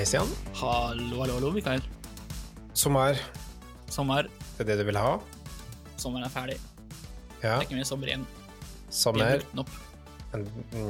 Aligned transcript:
Hei, 0.00 0.06
Stian. 0.08 0.30
Hallo, 0.56 1.18
hallo, 1.20 1.34
hallo, 1.34 1.48
Mikael. 1.52 1.82
Sommer, 2.72 3.18
Sommer. 3.92 4.30
det 4.56 4.62
er 4.64 4.68
det 4.70 4.76
du 4.80 4.86
vil 4.88 4.96
ha? 4.96 5.18
Sommeren 6.00 6.24
er 6.24 6.32
ferdig. 6.32 6.54
Ja. 7.42 7.42
Det 7.42 7.50
er 7.50 7.64
ikke 7.66 7.76
mer 7.76 7.88
sommer 7.90 8.08
igjen. 8.08 8.24
Sommer. 8.88 9.44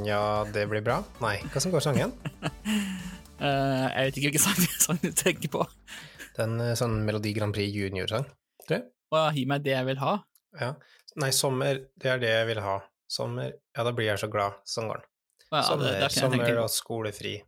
Ja, 0.07 0.21
det 0.55 0.63
blir 0.71 0.85
bra. 0.87 1.01
Nei, 1.19 1.33
hva 1.43 1.59
som 1.59 1.75
går 1.75 1.83
sangen? 1.83 2.15
uh, 2.39 3.91
jeg 3.97 3.99
vet 3.99 4.21
ikke 4.21 4.29
hvilken 4.29 4.45
sang, 4.45 4.63
sang 4.87 5.03
du 5.03 5.11
tenker 5.11 5.57
på. 5.59 5.67
Det 6.31 6.45
er 6.45 6.47
en 6.47 6.57
eh, 6.69 6.73
sånn 6.79 7.01
Melodi 7.03 7.35
Grand 7.35 7.51
Prix 7.51 7.67
junior-sang, 7.67 8.31
tror 8.63 8.77
jeg. 8.77 8.89
Og 9.11 9.29
gi 9.35 9.43
meg 9.51 9.67
det 9.67 9.75
jeg 9.75 9.91
vil 9.91 10.03
ha. 10.07 10.17
Ja. 10.55 10.73
Nei, 11.19 11.33
sommer, 11.35 11.83
det 11.99 12.15
er 12.15 12.23
det 12.23 12.31
jeg 12.31 12.51
vil 12.53 12.63
ha. 12.63 12.79
Sommer, 13.11 13.57
ja, 13.75 13.83
da 13.83 13.91
blir 13.91 14.13
jeg 14.13 14.23
så 14.23 14.31
glad. 14.31 14.63
Sånn 14.63 14.87
går 14.87 15.03
den. 15.03 15.09
Å 15.51 15.55
Ja, 15.57 15.67
Sommer, 15.67 15.89
det, 15.89 15.97
det 15.99 16.13
sommer 16.15 16.63
og 16.63 16.71
skolefri. 16.71 17.41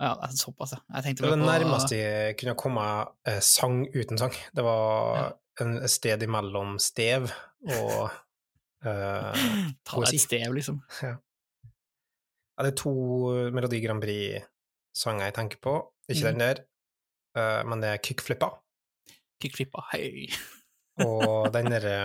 Ja, 0.00 0.10
det 0.20 0.26
er 0.28 0.36
såpass, 0.36 0.74
ja. 0.76 0.80
Jeg 0.98 1.04
tenkte 1.06 1.22
Det 1.24 1.30
var 1.30 1.38
det 1.40 1.46
nærmeste 1.48 1.96
jeg 1.98 2.36
kunne 2.40 2.54
komme 2.60 2.82
eh, 3.26 3.38
sang 3.40 3.78
uten 3.94 4.18
sang. 4.20 4.34
Det 4.54 4.64
var 4.66 5.36
en 5.64 5.76
et 5.80 5.90
sted 5.90 6.22
imellom 6.26 6.74
stev 6.82 7.30
og 7.64 8.10
eh, 8.84 9.46
Ta 9.86 10.02
deg 10.02 10.12
et 10.12 10.20
stev, 10.20 10.52
liksom. 10.58 10.82
Ja, 11.02 11.14
det 12.64 12.72
er 12.74 12.76
to 12.80 12.92
Melodi 13.52 13.80
Grand 13.84 14.00
Prix-sanger 14.04 15.30
jeg 15.30 15.34
tenker 15.40 15.60
på. 15.64 15.74
Ikke 16.08 16.28
Mm. 16.30 16.38
den 16.38 16.44
der, 16.44 16.60
eh, 17.36 17.62
men 17.68 17.80
det 17.82 17.88
er 17.94 17.96
Kickflippa. 18.04 18.50
Kickflippa, 19.42 19.82
hei. 19.92 20.28
Og 21.04 21.48
den 21.56 21.72
derre 21.72 21.96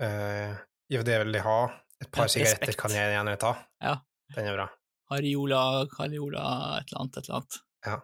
eh, 0.00 0.54
Jo, 0.90 1.02
det 1.06 1.18
vil 1.24 1.32
de 1.36 1.42
ha. 1.44 1.58
Et 2.02 2.08
par 2.10 2.26
sigaretter 2.32 2.74
kan 2.78 2.90
jeg 2.90 3.12
gjerne 3.12 3.36
ta. 3.38 3.52
Ja. 3.82 3.98
Den 4.34 4.46
er 4.46 4.56
bra. 4.56 4.64
Hariola, 5.10 5.62
Cariola, 5.92 6.44
et 6.80 6.90
eller 6.92 7.02
annet, 7.04 7.16
et 7.18 7.28
eller 7.28 7.40
annet. 7.40 7.60
Ja. 7.86 7.96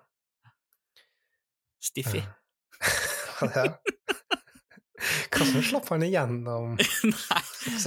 Stiffy. 1.86 2.22
Hva 3.38 3.50
er 3.52 3.70
det? 3.70 3.74
Slapp 5.66 5.90
han 5.92 6.02
igjennom 6.06 6.72
Nei, 6.78 7.42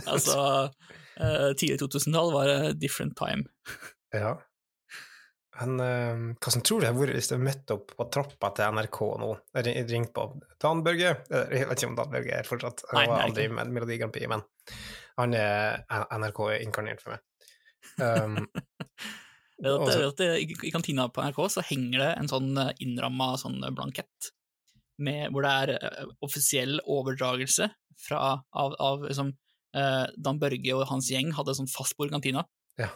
altså 0.08 0.36
uh, 0.70 1.50
Tidlig 1.58 1.80
2000-tall 1.81 2.30
var 2.36 2.48
det 2.52 2.76
different 2.80 3.16
time. 3.17 3.48
Ja. 4.14 4.36
Men 5.59 5.81
uh, 5.81 6.22
hvordan 6.39 6.64
tror 6.64 6.80
du 6.80 6.86
det 6.86 6.92
hadde 6.92 7.02
vært 7.02 7.17
hvis 7.17 7.31
du 7.33 7.36
møtte 7.42 7.76
opp 7.80 7.95
på 7.98 8.08
trappa 8.14 8.52
til 8.56 8.78
NRK 8.78 9.00
nå? 9.23 9.31
Jeg 9.58 9.88
ringte 9.89 10.14
på 10.16 10.28
Dan 10.64 10.86
Børge 10.86 11.16
Eh, 11.17 11.56
Jeg 11.58 11.67
vet 11.72 11.81
ikke 11.81 11.89
om 11.92 11.98
Dan 12.00 12.14
Børge 12.14 12.38
er 12.39 12.48
fortsatt, 12.48 12.86
han 12.94 13.09
var 13.09 13.26
aldri 13.26 13.50
med 13.52 13.73
Melodi 13.76 13.98
Grand 14.00 14.14
Prix, 14.16 14.30
men 14.31 14.45
han 15.20 15.36
er 15.36 15.81
NRK 15.89 16.39
er 16.54 16.64
inkarnert 16.64 17.02
for 17.04 17.16
meg. 17.17 17.26
Um, 18.00 18.46
Det 19.60 19.72
at, 19.76 19.90
det, 20.20 20.28
at 20.30 20.64
i, 20.64 20.72
kantina 20.72 21.10
på 21.12 21.24
NRK 21.26 21.40
så 21.52 21.64
henger 21.68 22.00
det 22.00 22.12
en 22.16 22.30
sånn 22.32 22.54
eh, 22.62 22.70
innramma 22.86 23.34
sånn 23.42 23.60
blankett, 23.76 24.30
med, 25.04 25.34
hvor 25.34 25.44
det 25.44 25.52
er 25.64 25.74
eh, 25.76 26.14
offisiell 26.24 26.80
overdragelse 26.88 27.70
fra, 28.00 28.38
av, 28.56 28.76
av 28.80 29.04
liksom, 29.08 29.34
eh, 29.76 30.06
Dan 30.16 30.40
Børge 30.40 30.78
og 30.78 30.88
hans 30.92 31.10
gjeng 31.12 31.34
hadde 31.36 31.58
sånn 31.58 31.72
fastbord 31.72 32.12
i 32.12 32.16
kantina. 32.16 32.46
Ja. 32.80 32.92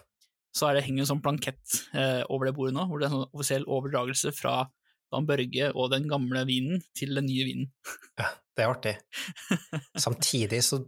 Så 0.56 0.70
er 0.70 0.78
det, 0.78 0.86
henger 0.88 1.04
en 1.04 1.12
sånn 1.16 1.24
blankett 1.26 1.80
eh, 1.98 2.22
over 2.32 2.48
det 2.48 2.56
bordet 2.56 2.78
nå, 2.78 2.88
hvor 2.88 3.02
det 3.02 3.10
er 3.10 3.16
sånn 3.16 3.28
offisiell 3.32 3.68
overdragelse 3.68 4.34
fra 4.38 4.62
Dan 5.14 5.28
Børge 5.30 5.72
og 5.74 5.92
den 5.94 6.08
gamle 6.10 6.46
vinen 6.50 6.84
til 6.98 7.12
den 7.18 7.28
nye 7.28 7.48
vinen. 7.50 7.70
ja, 8.22 8.32
det 8.56 8.66
er 8.66 8.72
artig. 8.72 8.96
Samtidig 10.06 10.64
så 10.66 10.84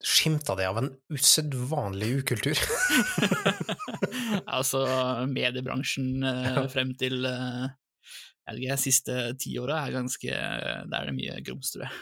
skimta 0.00 0.54
det 0.56 0.66
av 0.68 0.78
en 0.80 0.88
usedvanlig 1.12 2.12
ukultur. 2.22 2.58
altså, 4.56 4.84
mediebransjen 5.28 6.24
eh, 6.24 6.62
frem 6.72 6.94
til 7.00 7.26
eh, 7.28 7.68
jeg 8.50 8.56
vet 8.56 8.64
ikke, 8.64 8.78
siste 8.82 9.18
tiåra 9.38 9.84
er 9.84 9.94
ganske 9.94 10.30
Der 10.30 10.96
er 10.96 11.06
det 11.06 11.14
mye 11.14 11.36
grums, 11.46 11.70
tror 11.74 11.84
jeg. 11.86 11.98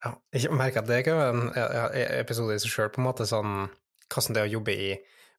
Ja, 0.00 0.14
jeg 0.32 0.56
merker 0.56 0.80
at 0.80 0.88
det 0.88 1.02
kan 1.04 1.18
være 1.18 1.34
en 1.34 1.50
ja, 1.52 1.66
ja, 1.76 1.88
episode 2.22 2.54
i 2.56 2.62
seg 2.62 2.72
sjøl, 2.72 2.92
på 2.94 3.02
en 3.02 3.08
måte 3.10 3.26
sånn 3.28 3.66
hvordan 4.10 4.36
det 4.36 4.40
er 4.40 4.48
å 4.48 4.54
jobbe 4.54 4.72
i 4.72 4.90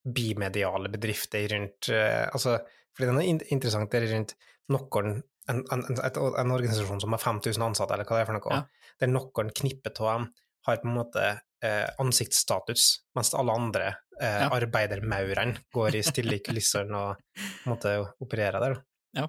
bimediale 0.01 0.91
bedrifter 0.93 1.47
rundt 1.51 1.89
eh, 1.93 2.27
altså, 2.29 2.59
fordi 2.95 3.09
det 3.09 3.23
er 3.23 3.53
interessant 3.55 3.91
det 3.91 4.01
er 4.03 4.11
rundt 4.13 4.35
noen 4.71 5.15
en, 5.49 5.63
en, 5.73 5.83
en 5.89 6.53
organisasjon 6.53 7.01
som 7.01 7.15
har 7.15 7.21
5000 7.23 7.65
ansatte, 7.65 7.95
eller 7.95 8.05
hva 8.07 8.19
det 8.19 8.23
er 8.23 8.29
for 8.29 8.37
noe, 8.37 8.59
Ja. 8.61 8.93
der 9.01 9.09
noen 9.11 9.49
knippet 9.57 9.99
av 9.99 10.11
dem 10.11 10.27
har 10.67 10.79
på 10.83 10.87
en 10.87 10.95
måte 10.95 11.25
eh, 11.63 11.87
ansiktsstatus, 12.01 12.87
mens 13.15 13.33
alle 13.37 13.53
andre 13.57 13.87
eh, 14.19 14.41
Ja. 14.43 14.49
arbeidermaurene 14.55 15.59
går 15.73 15.95
i 15.99 16.03
stille 16.09 16.37
i 16.39 16.43
kulissene 16.45 16.97
og 16.97 17.69
måtte 17.69 17.95
operere 18.21 18.59
der. 18.63 18.79
Ja. 19.17 19.27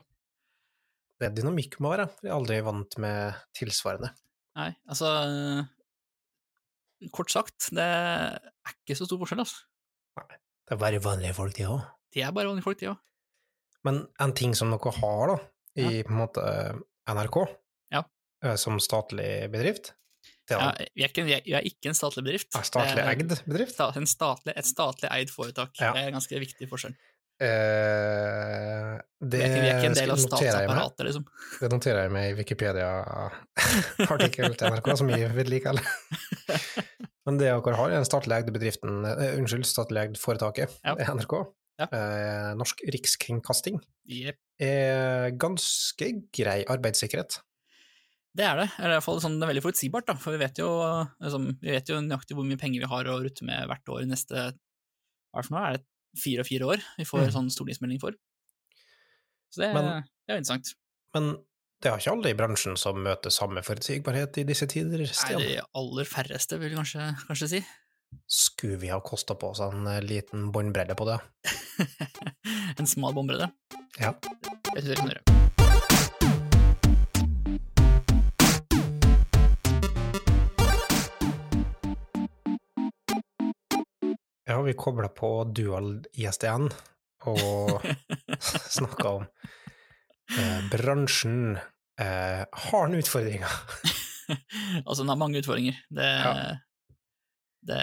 Det 1.20 1.28
er 1.31 1.37
dynamikk 1.37 1.78
må 1.81 1.93
være, 1.94 2.09
for 2.10 2.26
jeg 2.26 2.32
er 2.32 2.38
aldri 2.41 2.60
vant 2.66 2.98
med 3.03 3.34
tilsvarende. 3.56 4.10
Nei, 4.59 4.72
altså 4.91 5.09
Kort 7.12 7.32
sagt, 7.34 7.66
det 7.75 7.82
er 7.82 8.37
ikke 8.76 8.94
så 8.94 9.06
stor 9.09 9.19
forskjell, 9.22 9.41
altså. 9.43 9.64
Det 10.22 10.76
er 10.76 10.78
bare 10.78 11.00
vanlige 11.03 11.34
folk, 11.34 11.56
de 11.56 11.64
òg. 11.66 11.81
De 12.14 12.22
er 12.22 12.31
bare 12.37 12.47
vanlige 12.47 12.62
folk, 12.69 12.78
de 12.78 12.93
òg. 12.93 13.00
Men 13.82 13.97
en 14.22 14.34
ting 14.38 14.53
som 14.54 14.70
dere 14.70 14.93
har 15.00 15.32
da, 15.32 15.37
i 15.82 16.03
på 16.06 16.12
en 16.14 16.20
måte 16.20 16.44
NRK, 17.10 17.38
Ja. 17.91 18.04
eh, 18.44 18.54
som 18.60 18.78
statlig 18.78 19.50
bedrift, 19.50 19.94
Ja, 20.50 20.58
er 20.72 20.76
vi, 20.94 21.03
er 21.04 21.08
ikke, 21.08 21.25
vi 21.25 21.32
er- 21.36 21.42
vi 21.47 21.53
er 21.54 21.60
ikke 21.69 21.86
en 21.88 21.94
statlig 21.94 22.25
bedrift. 22.25 22.54
en 22.56 22.62
statlig 22.66 22.98
er 22.98 23.08
eid 23.12 23.28
bedrift. 23.47 23.80
En 23.97 24.06
statlig, 24.06 24.53
et 24.56 24.64
statlig 24.66 25.08
eid 25.10 25.30
foretak. 25.30 25.70
Ja. 25.80 25.92
Det 25.92 26.00
er 26.03 26.06
en 26.10 26.14
ganske 26.19 26.38
viktig 26.42 26.69
forskjell. 26.69 26.94
Eh, 27.42 28.97
det, 29.22 29.38
Vi 29.38 29.42
er 29.42 29.47
ikke, 29.48 29.62
vi 29.62 29.69
er 29.70 29.76
ikke 29.78 29.91
en 29.91 29.94
del 29.97 30.10
av 30.12 30.19
jeg 30.19 30.26
statsapparatet, 30.28 31.02
liksom. 31.08 31.25
Det 31.60 31.69
noterer 31.72 31.98
jeg 32.04 32.10
meg 32.14 32.25
i 32.31 32.36
Wikipedia-artikkel 32.38 34.50
til 34.58 34.66
NRK, 34.75 34.88
som 35.00 35.06
vi 35.10 35.19
vedlikeholder. 35.38 35.86
Men 37.26 37.32
det 37.38 37.47
dere 37.48 37.76
har, 37.78 37.88
er 37.91 37.97
den 38.00 38.08
statlig 38.08 38.34
eide 38.41 38.52
bedriften, 38.54 38.92
uh, 39.06 39.10
unnskyld, 39.38 39.64
statlig 39.69 39.98
eide 40.04 40.19
foretaket, 40.22 40.69
Ja. 40.84 40.92
NRK, 41.14 41.34
Ja. 41.81 41.86
eh, 41.88 42.50
Norsk 42.58 42.76
Rikskringkasting, 42.94 43.76
Yep. 44.10 44.36
er 44.60 45.31
ganske 45.41 46.06
grei 46.36 46.60
arbeidssikkerhet. 46.69 47.32
Det 48.34 48.44
er 48.48 48.56
det. 48.62 48.69
Eller 48.78 48.94
i 48.94 48.97
hvert 48.97 49.04
fall 49.04 49.20
sånn, 49.20 49.34
det 49.38 49.44
er 49.44 49.50
veldig 49.53 49.62
forutsigbart, 49.66 50.06
da. 50.09 50.15
For 50.16 50.32
vi 50.32 50.41
vet, 50.41 50.56
jo, 50.62 50.69
liksom, 51.20 51.50
vi 51.60 51.70
vet 51.75 51.91
jo 51.93 51.98
nøyaktig 52.00 52.37
hvor 52.38 52.47
mye 52.48 52.60
penger 52.60 52.81
vi 52.81 52.88
har 52.88 53.04
å 53.12 53.19
rutte 53.20 53.44
med 53.44 53.66
hvert 53.69 53.93
år 53.93 54.03
i 54.06 54.09
neste 54.09 54.34
Hva 55.32 55.41
er 55.41 55.43
det 55.43 55.48
for 55.48 55.56
noe? 55.56 55.65
Er 55.69 55.76
det 55.78 55.84
fire 56.22 56.41
og 56.44 56.48
fire 56.48 56.69
år 56.75 56.82
vi 56.98 57.04
får 57.09 57.26
Mm. 57.26 57.32
sånn 57.37 57.50
stortingsmelding 57.53 58.00
for? 58.00 58.12
Så 59.53 59.60
det, 59.60 59.75
Men- 59.75 60.03
det 60.03 60.32
er 60.32 60.37
jo 60.38 60.41
interessant. 60.41 60.75
Men 61.15 61.31
det 61.82 61.91
er 61.93 61.98
ikke 61.98 62.12
alle 62.12 62.31
i 62.31 62.34
bransjen 62.38 62.76
som 62.78 62.97
møter 62.97 63.31
samme 63.31 63.60
forutsigbarhet 63.65 64.38
i 64.38 64.44
disse 64.44 64.66
tider, 64.66 65.04
Stian? 65.06 65.41
Nei, 65.41 65.56
de 65.56 65.62
aller 65.75 66.04
færreste, 66.04 66.59
vil 66.59 66.70
jeg 66.70 66.78
kanskje, 66.78 67.26
kanskje 67.28 67.49
si. 67.49 67.64
Skulle 68.28 68.78
vi 68.78 68.88
ha 68.88 69.00
kosta 69.00 69.34
på 69.34 69.50
oss 69.50 69.60
en 69.60 69.87
eh, 69.87 70.00
liten 70.00 70.53
båndbredde 70.53 70.94
på 70.97 71.04
det? 71.09 71.20
en 72.78 72.87
smal 72.87 73.12
båndbredde? 73.14 73.53
Ja. 74.00 74.14
Jeg 74.75 74.84
synes 74.84 74.88
jeg 74.88 74.97
kan 74.97 75.09
gjøre. 75.09 75.31
Ja, 84.62 84.67
vi 84.69 84.77
kobla 84.78 85.09
på 85.11 85.28
dual 85.50 86.05
ISDN 86.15 86.69
og 87.27 87.83
snakka 88.78 89.09
om 89.19 89.25
eh, 90.39 90.61
bransjen 90.71 91.59
eh, 91.99 92.47
har 92.47 92.84
en 92.87 92.95
utfordringer. 92.95 93.50
altså, 94.87 95.03
den 95.03 95.11
har 95.11 95.19
mange 95.19 95.43
utfordringer. 95.43 95.75
Det, 95.91 96.06
Ja. 96.06 96.55
det, 97.67 97.82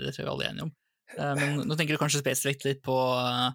det 0.00 0.14
tror 0.14 0.24
jeg 0.24 0.32
alle 0.32 0.44
er 0.46 0.50
enige 0.54 0.64
om. 0.70 0.72
Eh, 1.18 1.34
Men 1.42 1.60
nå 1.68 1.76
tenker 1.76 1.92
du 1.92 2.00
kanskje 2.00 2.22
spesifikt 2.24 2.64
litt 2.64 2.80
på 2.84 2.96
eh, 3.20 3.52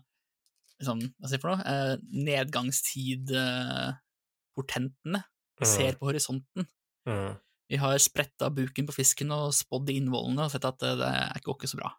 liksom, 0.84 1.02
hva 1.18 1.26
sier 1.34 1.42
for 1.42 1.50
noe? 1.56 1.66
Eh, 1.66 1.98
Nedgangstid-portentene 2.30 5.20
ser 5.66 5.98
på 5.98 6.06
horisonten. 6.12 6.70
Mm. 7.10 7.34
Vi 7.70 7.78
har 7.82 7.98
spretta 8.02 8.50
buken 8.54 8.86
på 8.90 8.94
fisken 9.02 9.30
og 9.34 9.54
spådd 9.58 9.90
i 9.90 9.98
innvollene 10.04 10.46
og 10.46 10.52
sett 10.54 10.66
at 10.70 10.78
det, 10.86 10.94
det 11.02 11.10
er 11.10 11.34
ikke, 11.42 11.54
ikke 11.58 11.72
så 11.74 11.82
bra. 11.82 11.90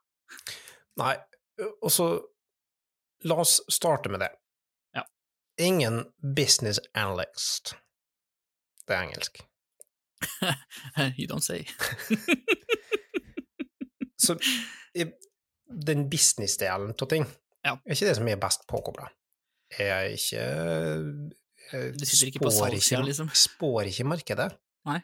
Nei, 1.01 1.15
og 1.83 1.91
så 1.93 2.07
la 3.29 3.37
oss 3.43 3.59
starte 3.73 4.09
med 4.13 4.21
det. 4.25 4.31
Ja. 4.97 5.03
Ingen 5.61 6.03
business 6.37 6.81
analyst. 6.95 7.75
Det 8.87 8.97
er 8.97 9.03
engelsk. 9.07 9.43
you 11.19 11.27
don't 11.31 11.45
say. 11.45 11.65
Så 14.21 14.37
den 15.87 16.11
business-delen 16.11 16.91
av 16.93 17.09
ting 17.09 17.25
Ja. 17.65 17.73
er 17.87 17.95
ikke 17.95 18.09
det 18.11 18.17
som 18.19 18.29
er 18.29 18.41
best 18.41 18.67
påkobla. 18.69 19.07
Er 19.79 20.11
ikke 20.13 20.43
Du 21.95 22.05
sitter 22.05 22.27
ikke 22.33 22.43
på 22.45 22.51
salgssida, 22.53 23.01
liksom? 23.07 23.31
Spår 23.33 23.89
ikke 23.89 24.05
markedet. 24.11 24.51
Nei. 24.89 24.99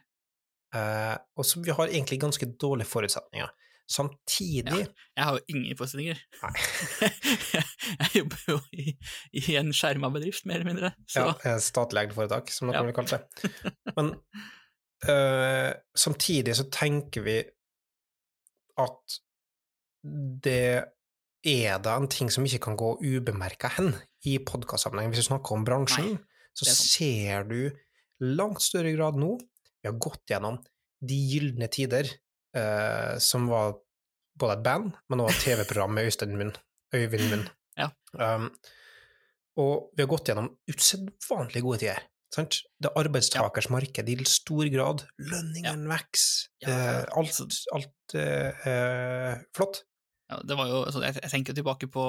Eh, 0.75 1.17
og 1.39 1.47
så 1.47 1.61
vi 1.63 1.71
har 1.71 1.87
egentlig 1.89 2.19
ganske 2.21 2.49
dårlige 2.61 2.89
forutsetninger. 2.91 3.49
Samtidig 3.87 4.81
Jeg 4.83 5.23
har 5.23 5.37
jo 5.37 5.43
ingen 5.53 5.77
forestillinger. 5.79 6.19
Nei. 6.43 6.53
jeg 8.01 8.09
jobber 8.17 8.41
jo 8.51 8.57
i, 8.75 8.97
i 9.39 9.45
en 9.61 9.71
skjerma 9.77 10.11
bedrift, 10.15 10.47
mer 10.49 10.59
eller 10.61 10.71
mindre. 10.73 10.91
Så 11.07 11.23
Ja, 11.45 11.55
statlig 11.63 12.03
eid 12.03 12.17
foretak, 12.17 12.51
som 12.51 12.67
noen 12.69 12.81
Ja. 12.81 12.83
ville 12.83 12.97
kalt 12.97 13.15
det. 13.15 13.53
Men 13.97 14.11
eh, 15.07 15.71
samtidig 15.97 16.57
så 16.59 16.67
tenker 16.75 17.23
vi 17.27 17.39
at 18.83 19.17
det 20.47 20.85
er 21.47 21.79
da 21.83 21.95
en 22.01 22.11
ting 22.11 22.29
som 22.33 22.45
ikke 22.47 22.65
kan 22.67 22.77
gå 22.79 22.93
ubemerka 23.07 23.71
hen 23.79 23.93
i 24.27 24.37
podkastsammenheng. 24.43 25.13
Hvis 25.15 25.23
du 25.25 25.31
snakker 25.31 25.55
om 25.57 25.65
bransjen, 25.67 26.17
så 26.57 26.67
er 26.67 26.73
sant. 26.75 26.91
ser 26.91 27.47
du 27.51 27.61
langt 28.27 28.63
større 28.65 28.95
grad 28.97 29.19
nå 29.21 29.35
Vi 29.83 29.91
har 29.91 29.99
gått 30.01 30.25
gjennom 30.33 30.57
de 31.07 31.17
gylne 31.31 31.69
tider, 31.71 32.09
eh, 32.55 33.17
som 33.23 33.49
var 33.51 33.77
både 34.39 34.59
et 34.59 34.65
band, 34.67 34.91
men 35.09 35.23
også 35.25 35.37
et 35.37 35.45
TV-program 35.47 35.97
med 35.97 36.11
Øystein 36.11 36.37
Munn. 36.39 36.53
Øyvind 36.95 37.31
Munn. 37.33 37.47
Ja. 37.77 37.89
Um, 38.17 38.51
og 39.61 39.91
vi 39.97 40.05
har 40.05 40.11
gått 40.11 40.29
gjennom 40.29 40.51
usedvanlig 40.69 41.63
gode 41.65 41.81
tider. 41.83 42.05
Sant? 42.35 42.59
Det 42.77 42.91
er 42.91 43.01
arbeidstakers 43.01 43.71
marked 43.73 44.09
i 44.13 44.17
stor 44.29 44.69
grad. 44.73 45.07
Lønningene 45.23 45.89
vokser. 45.89 46.51
Ja, 46.65 46.73
eh, 46.73 47.05
altså- 47.17 47.47
alt 47.47 47.61
alt 47.73 48.15
eh, 48.15 48.67
er 48.69 49.45
flott. 49.57 49.85
ja, 50.31 50.41
det 50.43 50.57
var 50.59 50.67
jo, 50.69 50.83
altså, 50.85 51.03
jeg, 51.03 51.15
jeg 51.23 51.31
tenker 51.31 51.55
tilbake 51.55 51.87
på, 51.87 52.07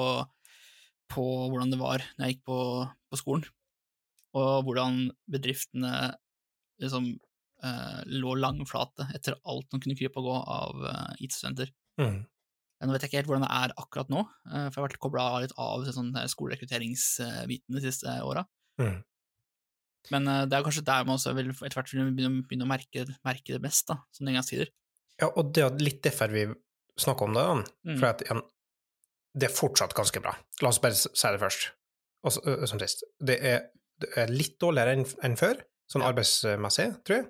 på 1.08 1.24
hvordan 1.48 1.70
det 1.70 1.78
var 1.78 2.02
når 2.18 2.26
jeg 2.26 2.34
gikk 2.34 2.44
på, 2.50 2.58
på 3.10 3.16
skolen, 3.16 3.44
og 4.34 4.64
hvordan 4.66 5.10
bedriftene 5.30 6.16
liksom 6.82 7.14
eh, 7.64 8.00
lå 8.06 8.34
langflate 8.38 9.08
etter 9.14 9.36
alt 9.44 9.68
som 9.70 9.80
kunne 9.80 9.96
krype 9.98 10.18
og 10.20 10.28
gå 10.28 10.36
av 10.54 10.82
uh, 10.84 11.14
IT-studenter. 11.22 11.70
Mm. 12.00 12.20
Nå 12.78 12.92
vet 12.94 13.02
jeg 13.02 13.10
ikke 13.10 13.18
helt 13.18 13.26
hvordan 13.32 13.42
det 13.46 13.54
er 13.58 13.72
akkurat 13.82 14.10
nå, 14.12 14.20
uh, 14.22 14.68
for 14.68 14.76
jeg 14.76 14.78
har 14.78 14.86
vært 14.88 15.00
kobla 15.02 15.24
litt 15.42 15.54
av 15.58 15.86
sånn 15.90 16.12
eh, 16.16 16.28
skolerekrutteringsbiten 16.30 17.74
de 17.78 17.82
siste 17.82 18.14
åra. 18.22 18.44
Mm. 18.80 19.00
Men 20.14 20.28
eh, 20.30 20.44
det 20.48 20.56
er 20.58 20.64
kanskje 20.66 20.84
der 20.86 21.04
man 21.08 21.16
også 21.18 21.34
vil 21.36 21.50
etter 21.50 21.74
hvert 21.80 21.90
begynne, 21.90 22.44
begynne 22.46 22.66
å 22.68 22.70
merke, 22.70 23.04
merke 23.26 23.56
det 23.56 23.62
mest, 23.64 23.88
da, 23.90 23.98
som 24.14 24.30
engangstider. 24.30 24.70
Ja, 25.18 25.32
og 25.34 25.50
det 25.56 25.64
er 25.66 25.82
litt 25.82 25.98
derfor 26.06 26.30
vi 26.32 26.46
snakker 26.98 27.26
om 27.26 27.34
det, 27.34 27.42
Jan. 27.48 27.64
Mm. 27.90 27.96
For 27.98 28.06
at, 28.12 28.22
igjen, 28.24 28.44
det 29.38 29.48
er 29.50 29.54
fortsatt 29.58 29.96
ganske 29.98 30.22
bra. 30.22 30.32
La 30.62 30.70
oss 30.70 30.78
bare 30.82 30.96
si 30.98 31.10
det 31.34 31.42
først, 31.42 31.68
og 32.24 32.32
så- 32.34 32.44
ø, 32.46 32.54
som 32.70 32.78
sist. 32.80 33.02
Det 33.18 33.36
er, 33.42 33.66
det 34.00 34.12
er 34.16 34.30
litt 34.32 34.56
dårligere 34.62 34.94
enn 34.96 35.04
enn 35.26 35.36
før, 35.38 35.60
sånn 35.90 36.02
Ja. 36.06 36.12
arbeidsmessig, 36.12 36.88
tror 37.04 37.16
jeg, 37.16 37.26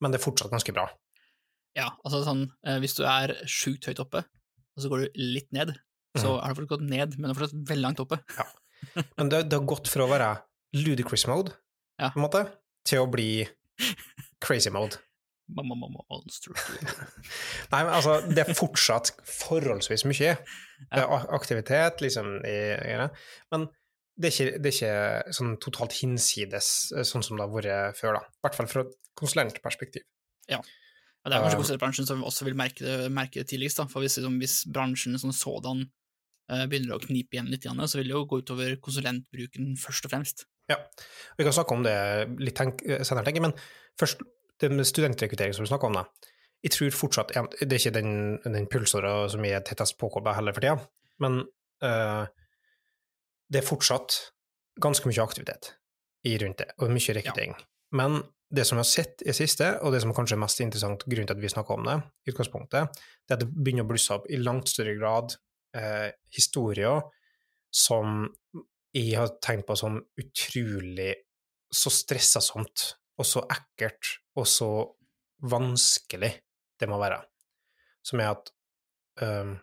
men 0.00 0.12
det 0.12 0.20
er 0.20 0.24
fortsatt 0.24 0.50
ganske 0.52 0.72
bra. 0.76 0.88
Ja, 1.76 1.90
altså 2.04 2.22
sånn, 2.26 2.46
eh, 2.66 2.78
hvis 2.82 2.96
du 2.98 3.04
er 3.06 3.34
sjukt 3.46 3.86
høyt 3.86 4.00
oppe, 4.02 4.24
og 4.24 4.82
så 4.82 4.88
går 4.90 5.04
du 5.06 5.20
litt 5.20 5.52
ned, 5.52 5.74
så 6.18 6.36
Mhm. 6.36 6.40
har 6.42 6.54
du 6.54 6.60
fortsatt 6.60 6.72
gått 6.78 6.88
ned, 6.88 7.18
men 7.18 7.30
du 7.30 7.34
er 7.34 7.38
fortsatt 7.40 7.68
veldig 7.68 7.82
langt 7.84 8.00
oppe. 8.02 8.18
ja. 8.36 8.44
Men 9.18 9.28
det, 9.28 9.48
det 9.50 9.58
har 9.58 9.66
gått 9.68 9.86
fra 9.92 10.06
å 10.06 10.08
være 10.10 10.42
ludicrous 10.74 11.26
mode, 11.28 11.52
Ja. 12.00 12.08
på 12.10 12.16
en 12.16 12.24
måte, 12.24 12.50
til 12.84 12.98
å 13.04 13.10
bli 13.10 13.46
crazy 14.40 14.70
mode. 14.70 14.96
Mamma, 15.52 15.74
mamma, 15.74 16.00
monster. 16.08 16.52
Nei, 17.72 17.82
men 17.84 17.92
altså, 17.92 18.20
det 18.30 18.38
er 18.48 18.54
fortsatt 18.54 19.10
forholdsvis 19.26 20.04
mye 20.06 20.36
Det 20.92 21.00
er 21.02 21.26
aktivitet, 21.34 22.00
liksom, 22.00 22.38
i, 22.46 22.54
i. 22.78 23.08
Men 23.50 23.68
det 24.20 24.28
er, 24.28 24.34
ikke, 24.34 24.58
det 24.60 24.70
er 24.70 24.76
ikke 24.76 25.36
sånn 25.36 25.54
totalt 25.62 25.96
hinsides, 25.96 26.68
eh, 26.96 27.06
sånn 27.08 27.24
som 27.24 27.38
det 27.38 27.46
har 27.46 27.54
vært 27.54 27.98
før, 27.98 28.18
da. 28.18 28.22
I 28.28 28.44
hvert 28.44 28.58
fall 28.58 28.68
fra 28.70 28.84
et 28.84 28.94
konsulentperspektiv. 29.18 30.04
Ja, 30.50 30.60
det 30.60 31.36
er 31.36 31.42
kanskje 31.44 31.58
Um, 31.58 31.62
konsulentbransjen 31.62 32.08
som 32.08 32.22
også 32.24 32.46
vil 32.48 32.56
merke 32.56 32.84
det, 32.84 33.10
merke 33.12 33.42
det 33.42 33.50
tidligst, 33.52 33.80
da. 33.80 33.88
For 33.90 34.04
hvis, 34.04 34.16
liksom, 34.18 34.38
hvis 34.40 34.56
bransjen 34.72 35.18
som 35.20 35.32
sådan 35.36 35.84
eh, 36.50 36.64
begynner 36.64 36.96
å 36.96 37.02
knipe 37.02 37.36
igjen 37.36 37.50
litt, 37.52 37.66
igjen, 37.66 37.82
så 37.84 38.00
vil 38.00 38.08
det 38.08 38.16
jo 38.16 38.26
gå 38.28 38.40
utover 38.40 38.76
konsulentbruken 38.82 39.74
først 39.80 40.08
og 40.08 40.14
fremst. 40.14 40.46
Ja, 40.70 40.78
Vi 41.36 41.44
kan 41.44 41.56
snakke 41.56 41.76
om 41.76 41.84
det 41.84 41.96
litt 42.40 42.56
tenk, 42.56 42.84
eh, 42.86 43.02
senere, 43.04 43.26
tenker 43.26 43.42
jeg, 43.42 43.48
men 43.50 43.56
først 44.00 44.24
det 44.60 44.70
med 44.72 44.88
studentrekruttering 44.88 45.56
som 45.56 45.64
du 45.64 45.70
snakker 45.70 45.88
om, 45.88 46.00
da. 46.00 46.04
Jeg 46.60 46.74
tror 46.74 46.92
fortsatt 46.92 47.30
Det 47.32 47.72
er 47.72 47.78
ikke 47.78 47.94
den, 47.94 48.36
den 48.44 48.66
pulsåra 48.68 49.30
som 49.32 49.44
er 49.48 49.62
tettest 49.64 49.96
påkobla 49.96 50.34
heller 50.36 50.52
for 50.52 50.64
tida, 50.64 50.76
men 51.24 51.40
eh, 51.84 52.26
det 53.50 53.60
er 53.60 53.66
fortsatt 53.66 54.16
ganske 54.80 55.08
mye 55.10 55.22
aktivitet 55.22 55.74
i 56.28 56.36
rundt 56.40 56.60
det, 56.62 56.70
og 56.78 56.92
mye 56.92 57.16
rekruttering. 57.16 57.56
Men 57.96 58.20
det 58.50 58.64
som 58.66 58.78
vi 58.78 58.82
har 58.84 58.90
sett 58.90 59.22
i 59.22 59.34
siste, 59.34 59.66
og 59.82 59.94
det 59.94 60.02
som 60.02 60.12
er 60.12 60.18
kanskje 60.18 60.36
er 60.36 60.42
mest 60.42 60.62
interessant 60.62 61.06
grunn 61.10 61.28
til 61.28 61.36
at 61.36 61.42
vi 61.42 61.50
snakker 61.52 61.78
om 61.78 61.86
det, 61.86 61.96
i 62.26 62.32
utgangspunktet, 62.32 63.00
det 63.24 63.34
er 63.34 63.38
at 63.38 63.44
det 63.44 63.50
begynner 63.50 63.86
å 63.86 63.90
blusse 63.90 64.14
opp 64.14 64.26
i 64.30 64.40
langt 64.40 64.70
større 64.70 64.96
grad 64.98 65.36
eh, 65.78 66.10
historier 66.34 67.02
som 67.70 68.24
jeg 68.96 69.14
har 69.14 69.36
tenkt 69.42 69.68
på 69.68 69.76
som 69.78 70.00
utrolig 70.18 71.12
så 71.70 71.92
stressasomt 71.94 72.88
og 73.20 73.28
så 73.28 73.44
ekkelt 73.52 74.16
og 74.40 74.48
så 74.50 74.70
vanskelig 75.46 76.32
det 76.80 76.88
må 76.90 76.98
være. 76.98 77.20
Som 78.02 78.22
er 78.22 78.32
at 78.32 78.50
um, 79.22 79.54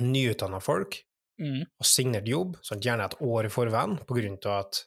nyutdanna 0.00 0.60
folk 0.64 0.96
Mm. 1.38 1.60
og 1.78 1.86
signert 1.86 2.26
jobb, 2.26 2.56
sånn 2.66 2.80
gjerne 2.82 3.04
et 3.06 3.16
år 3.22 3.46
i 3.46 3.48
forveien, 3.54 3.96
på 4.06 4.16
grunn 4.18 4.38
av 4.44 4.64
at, 4.66 4.80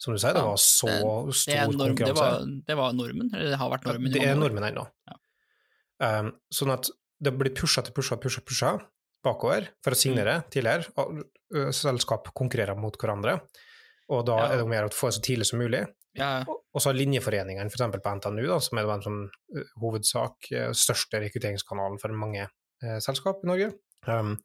som 0.00 0.14
du 0.14 0.18
sier, 0.18 0.32
det 0.32 0.42
var 0.46 0.56
så 0.56 0.88
Det, 0.88 1.34
stor 1.36 1.52
det 1.52 1.76
norm, 1.76 1.94
det, 1.94 2.04
konkurranse. 2.04 2.22
var, 2.22 2.46
det 2.66 2.76
var 2.78 2.92
normen, 2.96 3.30
eller 3.34 3.50
det 3.50 3.58
har 3.60 3.70
vært 3.74 3.84
normen. 3.90 4.12
Det 4.14 4.22
er 4.24 4.34
normen 4.38 4.64
ennå. 4.70 4.86
Ja. 5.10 5.16
Um, 6.20 6.30
sånn 6.54 6.70
at 6.72 6.88
det 7.20 7.32
blir 7.36 7.50
pusha 7.58 7.82
til 7.82 7.92
pusha, 7.96 8.16
pusha, 8.22 8.40
pusha 8.46 8.76
bakover 9.26 9.66
for 9.82 9.90
å 9.92 9.98
signere 9.98 10.38
Mm. 10.44 10.50
tidligere. 10.50 10.86
Og, 10.96 11.24
selskap 11.72 12.28
konkurrerer 12.36 12.76
mot 12.78 12.94
hverandre, 12.96 13.40
og 14.10 14.24
da 14.26 14.36
Ja. 14.38 14.46
er 14.52 14.56
det 14.58 14.64
om 14.64 14.70
å 14.70 14.92
få 14.92 15.08
det 15.08 15.16
så 15.16 15.22
tidlig 15.24 15.46
som 15.46 15.58
mulig. 15.58 15.86
Ja, 16.14 16.44
og 16.44 16.80
så 16.80 16.86
har 16.90 16.94
linjeforeningene, 16.94 17.66
f.eks. 17.70 18.00
på 18.00 18.14
NTNU, 18.20 18.46
da, 18.46 18.58
som 18.60 18.78
er 18.78 18.86
den 18.86 19.02
som 19.02 19.30
hovedsak, 19.80 20.48
største 20.72 21.20
rekrutteringskanalen 21.20 21.98
for 22.00 22.08
mange 22.12 22.48
eh, 22.82 22.98
selskap 23.00 23.42
i 23.44 23.46
Norge, 23.48 23.72
um, 24.06 24.36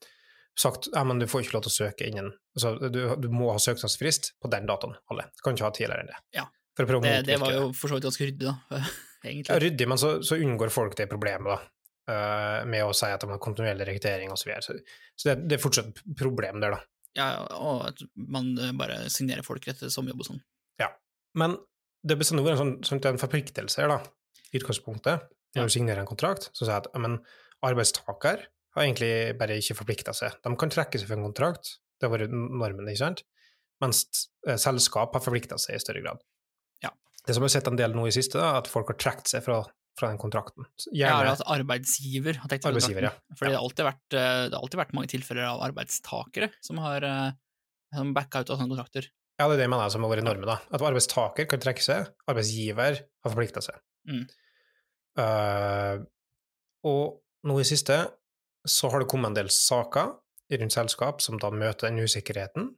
sagt 0.59 0.89
ja, 0.93 1.03
men 1.07 1.19
du 1.21 1.27
får 1.29 1.45
ikke 1.45 1.55
lov 1.57 1.63
til 1.65 1.71
å 1.71 1.75
søke 1.75 2.07
innen 2.07 2.29
altså, 2.53 2.75
du, 2.93 2.99
du 3.17 3.29
må 3.33 3.49
ha 3.51 3.59
søknadsfrist 3.61 4.33
på 4.41 4.51
den 4.53 4.67
datoen, 4.69 4.95
alle. 5.09 5.25
Du 5.33 5.45
kan 5.45 5.57
ikke 5.57 5.65
ha 5.65 5.73
tidligere 5.73 6.05
enn 6.05 6.11
det. 6.11 6.19
Ja. 6.37 6.47
Det, 6.77 6.85
det 7.27 7.37
var 7.41 7.53
jo 7.53 7.65
for 7.77 7.91
så 7.91 7.97
vidt 7.99 8.07
ganske 8.07 8.25
ryddig, 8.25 8.49
da, 8.49 8.79
ja, 9.29 9.59
ryddig, 9.61 9.87
men 9.89 9.99
så, 10.01 10.15
så 10.25 10.39
unngår 10.41 10.73
folk 10.73 10.97
det 10.97 11.09
problemet, 11.11 11.53
da. 11.53 11.69
Uh, 12.03 12.65
med 12.67 12.83
å 12.83 12.95
si 12.97 13.07
at 13.07 13.21
de 13.23 13.29
har 13.31 13.39
kontinuerlig 13.39 13.85
rekruttering 13.87 14.33
osv. 14.33 14.49
Så, 14.59 14.73
så 14.75 15.21
så 15.21 15.29
det, 15.29 15.35
det 15.47 15.55
er 15.55 15.61
fortsatt 15.63 15.93
et 15.93 16.01
problem 16.19 16.57
der, 16.63 16.73
da. 16.75 16.81
Ja, 17.13 17.27
og 17.61 17.85
at 17.91 18.01
man 18.17 18.49
eh, 18.57 18.73
bare 18.73 19.03
signerer 19.13 19.45
folk 19.45 19.67
etter 19.69 19.91
sommerjobb 19.93 20.25
og 20.25 20.29
sånn. 20.31 20.41
Men 21.39 21.55
det 22.05 22.17
bestandig 22.19 22.45
vært 22.45 22.59
en 22.59 22.61
sånn, 22.61 22.73
sånn 22.85 22.99
en 23.09 23.21
forpliktelse 23.21 23.81
her, 23.81 23.89
da, 23.89 24.41
i 24.51 24.59
utgangspunktet. 24.59 25.29
Når 25.53 25.63
Ja. 25.63 25.69
du 25.69 25.73
signerer 25.73 26.01
en 26.01 26.09
kontrakt, 26.09 26.49
så 26.53 26.65
sier 26.65 26.73
jeg 26.73 26.83
at 26.83 26.89
ja, 26.93 26.99
men 27.01 27.19
arbeidstaker 27.65 28.47
har 28.73 28.85
egentlig 28.85 29.13
bare 29.39 29.59
ikke 29.61 29.77
forplikta 29.77 30.15
seg. 30.17 30.39
De 30.43 30.53
kan 30.59 30.73
trekke 30.73 30.99
seg 30.99 31.09
fra 31.09 31.19
en 31.19 31.27
kontrakt, 31.27 31.77
det 31.99 32.07
har 32.07 32.13
vært 32.15 32.33
normen, 32.33 32.89
ikke 32.89 33.03
sant? 33.03 33.23
Mens 33.83 34.03
eh, 34.47 34.57
selskap 34.61 35.15
har 35.15 35.23
forplikta 35.23 35.59
seg 35.61 35.77
i 35.77 35.83
større 35.83 36.03
grad. 36.03 36.25
Ja. 36.83 36.91
Det 37.23 37.35
som 37.35 37.43
vi 37.43 37.49
har 37.49 37.55
sett 37.55 37.69
en 37.69 37.79
del 37.79 37.95
nå 37.95 38.07
i 38.09 38.15
siste, 38.15 38.39
da, 38.39 38.51
er 38.51 38.63
at 38.63 38.71
folk 38.71 38.91
har 38.93 38.99
trukket 38.99 39.31
seg 39.33 39.45
fra, 39.45 39.61
fra 39.99 40.09
den 40.11 40.19
kontrakten. 40.21 40.67
Gjerne, 40.89 41.29
Ja, 41.29 41.37
at 41.37 41.45
arbeidsgiver 41.55 42.41
har 42.41 42.51
tenkt 42.51 42.67
Arbeidsgiver, 42.69 43.09
ja. 43.09 43.13
For 43.37 43.47
det, 43.47 43.55
har 43.57 43.65
alltid 43.65 43.89
vært, 43.89 44.05
eh, 44.11 44.43
det 44.49 44.57
har 44.57 44.61
alltid 44.61 44.83
vært 44.83 44.95
mange 44.97 45.13
tilfeller 45.13 45.49
av 45.51 45.65
arbeidstakere 45.69 46.51
som 46.65 46.81
har 46.83 47.07
eh, 47.07 47.31
som 47.93 48.13
backa 48.15 48.41
ut 48.41 48.51
av 48.51 48.59
sånne 48.59 48.73
kontrakter. 48.73 49.09
Ja, 49.39 49.47
det 49.47 49.55
er 49.55 49.63
det 49.63 49.67
jeg 49.67 49.73
mener 49.73 49.91
som 49.93 50.05
har 50.05 50.13
vært 50.13 50.25
normen. 50.25 50.49
da. 50.49 50.59
At 50.73 50.85
arbeidstaker 50.85 51.47
kan 51.49 51.61
trekke 51.61 51.83
seg, 51.83 52.09
arbeidsgiver 52.29 52.99
har 53.01 53.33
forplikta 53.33 53.63
seg. 53.65 53.79
Mm. 54.09 54.23
Uh, 55.17 55.95
og 56.89 57.47
nå 57.47 57.57
i 57.61 57.67
siste 57.67 57.97
så 58.69 58.89
har 58.89 59.03
det 59.03 59.09
kommet 59.11 59.31
en 59.31 59.37
del 59.41 59.51
saker 59.53 60.13
rundt 60.53 60.75
selskap 60.75 61.21
som 61.23 61.39
da 61.41 61.49
møter 61.51 61.89
den 61.89 62.03
usikkerheten 62.03 62.73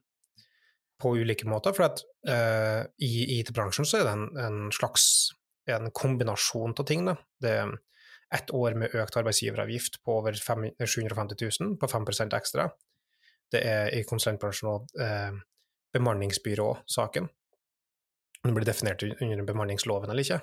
på 1.02 1.16
ulike 1.20 1.48
måter. 1.50 1.76
For 1.76 1.90
at 1.90 2.04
uh, 2.30 2.86
i 3.04 3.40
IT-bransjen 3.40 3.88
så 3.88 4.00
er 4.00 4.08
det 4.08 4.14
en, 4.16 4.30
en 4.40 4.62
slags 4.76 5.34
en 5.66 5.92
kombinasjon 5.92 6.76
av 6.78 6.88
ting. 6.88 7.06
Da. 7.10 7.16
Det 7.42 7.54
er 7.60 7.74
ett 8.34 8.52
år 8.54 8.78
med 8.80 8.96
økt 8.98 9.18
arbeidsgiveravgift 9.20 10.02
på 10.06 10.20
over 10.20 10.38
5, 10.38 10.70
750 10.82 11.38
000, 11.62 11.78
på 11.82 11.90
5% 11.90 12.36
ekstra. 12.38 12.70
Det 13.54 13.62
er 13.62 13.92
i 13.94 14.04
konsulentbransjen 14.08 14.70
og 14.72 15.02
eh, 15.02 15.38
bemanningsbyrå-saken. 15.96 17.30
Den 18.46 18.58
blir 18.58 18.68
definert 18.68 19.04
under 19.06 19.46
bemanningsloven 19.46 20.10
eller 20.10 20.26
ikke, 20.26 20.42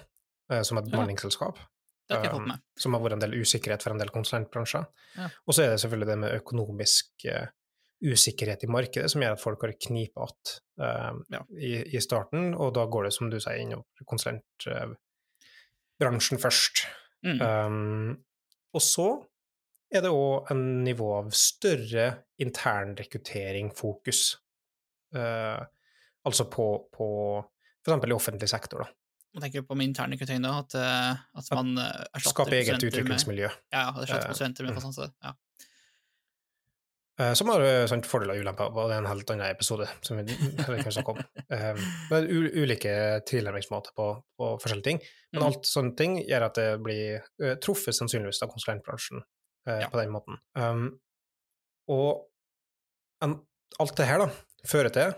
eh, 0.52 0.62
som 0.66 0.78
et 0.78 0.90
bemanningsselskap. 0.90 1.58
Det 2.12 2.18
har 2.18 2.22
ikke 2.22 2.28
jeg 2.28 2.36
fått 2.36 2.44
Um, 2.44 2.52
med. 2.52 2.58
Som 2.84 2.90
har 2.96 3.02
vært 3.04 3.16
en 3.16 3.24
del 3.24 3.34
usikkerhet 3.40 3.80
for 3.84 3.90
en 3.94 4.02
del 4.02 4.12
konsulentbransjer. 4.12 4.84
Ja. 5.16 5.26
Og 5.46 5.50
så 5.56 5.60
er 5.64 5.68
det 5.72 5.80
selvfølgelig 5.82 6.10
det 6.12 6.18
med 6.22 6.36
økonomisk 6.38 7.06
eh, 7.32 7.46
usikkerhet 8.02 8.60
i 8.66 8.70
markedet 8.70 9.10
som 9.12 9.22
gjør 9.22 9.34
at 9.36 9.42
folk 9.42 9.60
har 9.64 9.72
knipe 9.86 10.18
att 10.20 10.44
eh, 10.80 11.12
Ja. 11.36 11.40
i, 11.56 11.72
i 11.96 12.00
starten, 12.00 12.54
og 12.54 12.74
da 12.74 12.84
går 12.86 13.02
det, 13.08 13.12
som 13.16 13.30
du 13.30 13.38
sier, 13.40 13.58
innover 13.62 13.84
konsulentbransjen 14.04 16.38
først. 16.42 16.76
Mm. 17.22 17.40
Um, 17.40 18.24
og 18.74 18.82
så 18.82 19.08
er 19.92 20.00
det 20.02 20.10
òg 20.10 20.50
en 20.50 20.84
nivå 20.84 21.12
av 21.18 21.30
større 21.36 22.14
internrekruttering, 22.42 23.70
fokus. 23.76 24.38
Eh, 25.14 25.60
altså 26.24 26.44
på, 26.50 26.88
på 26.92 27.06
f.eks. 27.84 28.06
i 28.08 28.12
offentlig 28.16 28.48
sektor, 28.50 28.78
da. 28.82 28.86
Man 29.34 29.42
tenker 29.46 29.62
på 29.64 29.74
med 29.78 29.86
interne 29.88 30.12
rekruttering, 30.16 30.44
at, 30.44 30.74
eh, 30.76 31.22
at 31.40 31.46
man 31.56 31.78
eh, 31.78 32.02
erstatter 32.18 32.34
Skape 32.34 32.58
eget 32.58 32.82
utviklingsmiljø. 32.84 33.48
med- 33.48 33.72
Ja, 33.72 33.80
ja, 33.86 34.02
erstatter 34.02 34.28
konsulenter 34.28 34.64
studenter 34.64 34.64
med 34.64 34.74
mm. 34.76 34.92
fast. 34.92 35.14
Ja. 35.22 35.32
Eh, 37.20 37.32
Som 37.34 37.48
har 37.52 37.60
eh, 37.64 37.86
sant, 37.90 38.06
fordeler 38.08 38.34
og 38.38 38.44
ulemper, 38.44 38.70
og 38.72 38.88
det 38.90 38.96
er 38.96 39.02
en 39.02 39.08
helt 39.10 39.30
annen 39.34 39.50
episode 39.52 39.86
som 40.04 40.16
vi 40.20 40.82
kan 40.82 40.92
snakke 40.92 41.14
om. 41.16 41.22
Eh, 41.52 41.80
Det 42.08 42.16
er 42.18 42.28
ulike 42.62 42.92
tilnærmingsmåter 43.28 43.92
på, 43.96 44.06
på 44.40 44.50
forskjellige 44.62 44.84
ting, 44.90 45.00
men 45.32 45.42
Mm. 45.42 45.46
alt 45.50 45.66
sånne 45.68 45.96
ting 45.96 46.14
gjør 46.28 46.46
at 46.48 46.54
det 46.60 46.68
blir 46.82 47.20
eh, 47.42 47.56
truffet 47.60 47.94
sannsynligvis 47.96 48.42
av 48.42 48.48
konsulentbransjen 48.54 49.20
eh, 49.68 49.80
Ja. 49.84 49.88
på 49.92 50.00
den 50.00 50.10
måten. 50.12 50.38
Um, 50.56 50.98
og 51.88 52.28
alt 53.22 53.96
det 53.96 54.06
her 54.06 54.18
da, 54.18 54.30
fører 54.68 54.92
til 54.92 55.12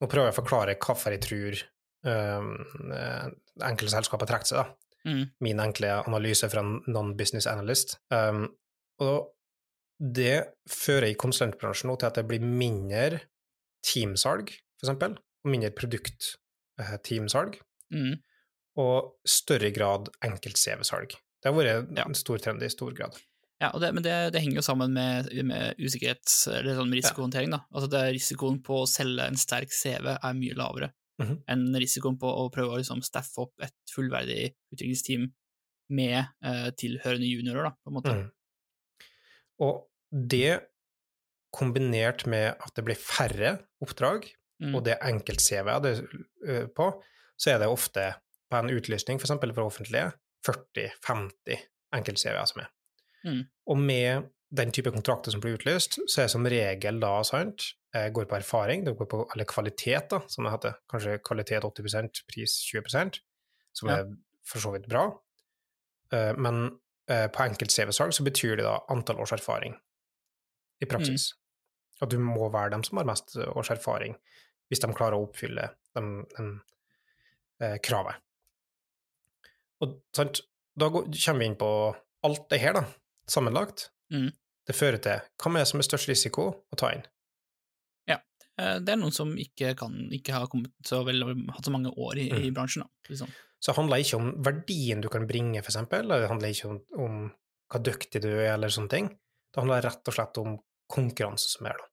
Nå 0.00 0.08
prøver 0.10 0.28
jeg 0.28 0.34
å 0.34 0.40
forklare 0.42 0.74
hvorfor 0.82 1.12
jeg 1.14 1.22
tror 1.24 1.62
um, 2.04 2.50
eh, 2.92 3.28
enkelte 3.64 3.92
selskaper 3.94 4.26
har 4.28 4.34
trukket 4.38 4.52
seg, 4.52 4.58
da 4.64 4.74
Mm. 5.04 5.26
min 5.44 5.58
enkle 5.60 5.88
analyse 6.08 6.48
fra 6.48 6.60
en 6.64 6.78
non-business 6.88 7.44
analyst. 7.46 7.98
Um, 8.10 8.46
og 9.04 9.26
det 10.00 10.46
fører 10.66 11.10
i 11.10 11.14
konsulentbransjen 11.20 11.90
nå 11.90 11.98
til 12.00 12.06
at 12.08 12.14
det 12.14 12.24
blir 12.30 12.40
mindre 12.40 13.20
teamsalg, 13.84 14.48
for 14.80 14.86
eksempel, 14.88 15.18
og 15.44 15.50
mindre 15.52 15.70
produkt-teamsalg, 16.78 17.58
Mm. 17.92 18.14
og 18.76 19.12
større 19.26 19.70
grad 19.70 20.08
enkelt-CV-salg. 20.24 21.10
Det 21.42 21.52
har 21.52 21.52
vært 21.52 21.96
Ja. 21.98 22.04
en 22.06 22.14
stor 22.14 22.38
trend 22.38 22.62
i 22.62 22.68
stor 22.68 22.92
grad. 22.92 23.14
Ja, 23.60 23.70
og 23.74 23.80
det, 23.80 23.92
men 23.94 24.02
det, 24.02 24.32
det 24.32 24.40
henger 24.42 24.56
jo 24.56 24.62
sammen 24.62 24.92
med, 24.92 25.28
med 25.44 25.76
usikkerhet, 25.78 26.24
eller 26.48 26.74
sånn 26.74 26.92
risikohåndtering. 26.92 27.50
da. 27.50 27.60
Altså 27.72 27.88
det 27.90 28.14
Risikoen 28.14 28.62
på 28.62 28.82
å 28.82 28.88
selge 28.88 29.20
en 29.26 29.36
sterk 29.36 29.70
CV 29.70 30.16
er 30.16 30.32
mye 30.34 30.54
lavere 30.56 30.92
Mhm. 31.22 31.44
enn 31.46 31.76
risikoen 31.78 32.18
på 32.18 32.26
å 32.26 32.50
prøve 32.50 32.74
å 32.74 32.78
liksom 32.80 33.02
staffe 33.06 33.44
opp 33.44 33.62
et 33.62 33.74
fullverdig 33.94 34.54
utviklingsteam 34.74 35.28
med 35.94 36.16
eh, 36.42 36.70
tilhørende 36.74 37.28
juniorer, 37.28 37.68
da, 37.68 37.70
på 37.70 37.90
en 37.90 37.94
måte. 37.94 38.14
Mm. 38.14 38.30
Og 39.62 39.84
det, 40.10 40.70
kombinert 41.54 42.24
med 42.26 42.56
at 42.58 42.74
det 42.74 42.82
blir 42.88 42.98
færre 42.98 43.58
oppdrag, 43.84 44.26
Mm. 44.62 44.74
og 44.76 44.84
det 44.86 44.94
er 44.94 45.08
enkelt-CV 45.10 45.70
det 45.82 45.90
er 45.90 46.02
eh, 46.46 46.66
på, 46.70 46.86
så 47.36 47.54
er 47.54 47.58
det 47.58 47.70
ofte 47.70 48.04
på 48.50 48.60
en 48.60 48.70
utlysning, 48.70 49.18
f.eks. 49.18 49.32
for, 49.34 49.54
for 49.56 49.66
offentlige, 49.66 50.12
40-50 50.46 51.64
enkelt-CV-er 51.98 52.46
som 52.50 52.62
er. 52.62 52.70
Mm. 53.24 53.40
Og 53.72 53.80
med 53.80 54.28
den 54.54 54.70
type 54.74 54.90
kontrakter 54.94 55.32
som 55.34 55.40
blir 55.42 55.56
utlyst, 55.58 55.98
så 56.06 56.20
er 56.22 56.28
det 56.28 56.32
som 56.34 56.46
regel 56.46 57.00
da, 57.02 57.12
sant, 57.26 57.64
eh, 57.94 58.08
går 58.14 58.26
på 58.30 58.36
erfaring, 58.38 58.84
det 58.86 58.94
går 58.98 59.08
på, 59.10 59.22
eller 59.34 59.48
kvalitet, 59.50 60.08
da, 60.12 60.20
som 60.30 60.44
det 60.46 60.52
heter. 60.54 60.76
Kanskje 60.90 61.18
kvalitet 61.26 61.64
80% 61.66 62.22
pris 62.30 62.58
20 62.70 63.20
som 63.74 63.88
Ja. 63.90 63.96
er 63.96 64.12
for 64.44 64.60
så 64.62 64.72
vidt 64.72 64.86
bra. 64.88 65.06
Eh, 66.12 66.32
Men 66.36 66.78
eh, 67.08 67.26
på 67.28 67.42
enkelt-CV-salg 67.42 68.14
så 68.14 68.24
betyr 68.24 68.56
det 68.56 68.64
da 68.64 68.78
antall 68.88 69.20
års 69.20 69.32
erfaring 69.32 69.74
i 70.80 70.86
praksis. 70.86 71.32
At 72.00 72.10
du 72.10 72.18
må 72.18 72.50
være 72.52 72.70
dem 72.70 72.82
som 72.84 72.98
har 72.98 73.04
mest 73.04 73.36
års 73.36 73.70
erfaring, 73.70 74.16
hvis 74.70 74.80
de 74.80 74.92
klarer 74.94 75.14
å 75.18 75.26
oppfylle 75.28 75.70
de, 75.94 76.60
kravet. 77.82 78.16
Og 79.80 80.00
sant, 80.16 80.40
da 80.76 80.88
går, 80.88 81.06
kommer 81.24 81.38
vi 81.38 81.46
inn 81.46 81.56
på 81.60 81.68
alt 82.24 82.48
det 82.50 82.60
her, 82.60 82.72
da, 82.72 82.84
sammenlagt. 83.30 83.90
Mm. 84.12 84.32
Det 84.66 84.74
fører 84.76 85.00
til 85.04 85.20
hva 85.42 85.50
er 85.52 85.58
det 85.64 85.68
som 85.68 85.80
er 85.82 85.86
størst 85.88 86.08
risiko 86.08 86.46
å 86.72 86.76
ta 86.80 86.92
inn? 86.94 87.02
Ja, 88.08 88.18
Det 88.80 88.88
er 88.94 88.96
noen 89.00 89.12
som 89.12 89.32
ikke, 89.36 89.72
kan, 89.76 89.96
ikke 90.14 90.32
har 90.36 90.46
kommet 90.46 90.70
så 90.86 91.02
vel, 91.04 91.24
hatt 91.50 91.64
så 91.66 91.72
mange 91.74 91.90
år 91.90 92.20
i, 92.22 92.28
i 92.30 92.48
Mm. 92.50 92.54
bransjen. 92.54 92.84
Da, 92.84 93.10
liksom. 93.10 93.32
Så 93.60 93.72
det 93.72 93.76
handler 93.78 93.96
ikke 94.04 94.16
om 94.20 94.28
verdien 94.44 95.00
du 95.02 95.08
kan 95.08 95.26
bringe, 95.26 95.62
for 95.62 95.72
eksempel, 95.72 96.00
eller 96.04 96.20
det 96.20 96.28
handler 96.30 96.48
ikke 96.54 96.68
om, 96.70 96.78
om 97.00 97.32
hva 97.72 97.80
dyktig 97.82 98.20
du 98.22 98.28
er, 98.30 98.52
eller 98.54 98.68
sånne 98.68 98.90
ting. 98.92 99.08
Det 99.08 99.60
handler 99.62 99.82
rett 99.82 100.06
og 100.08 100.14
slett 100.14 100.38
om 100.38 100.58
konkurranse 100.92 101.48
som 101.56 101.66
er, 101.66 101.76
da. 101.80 101.90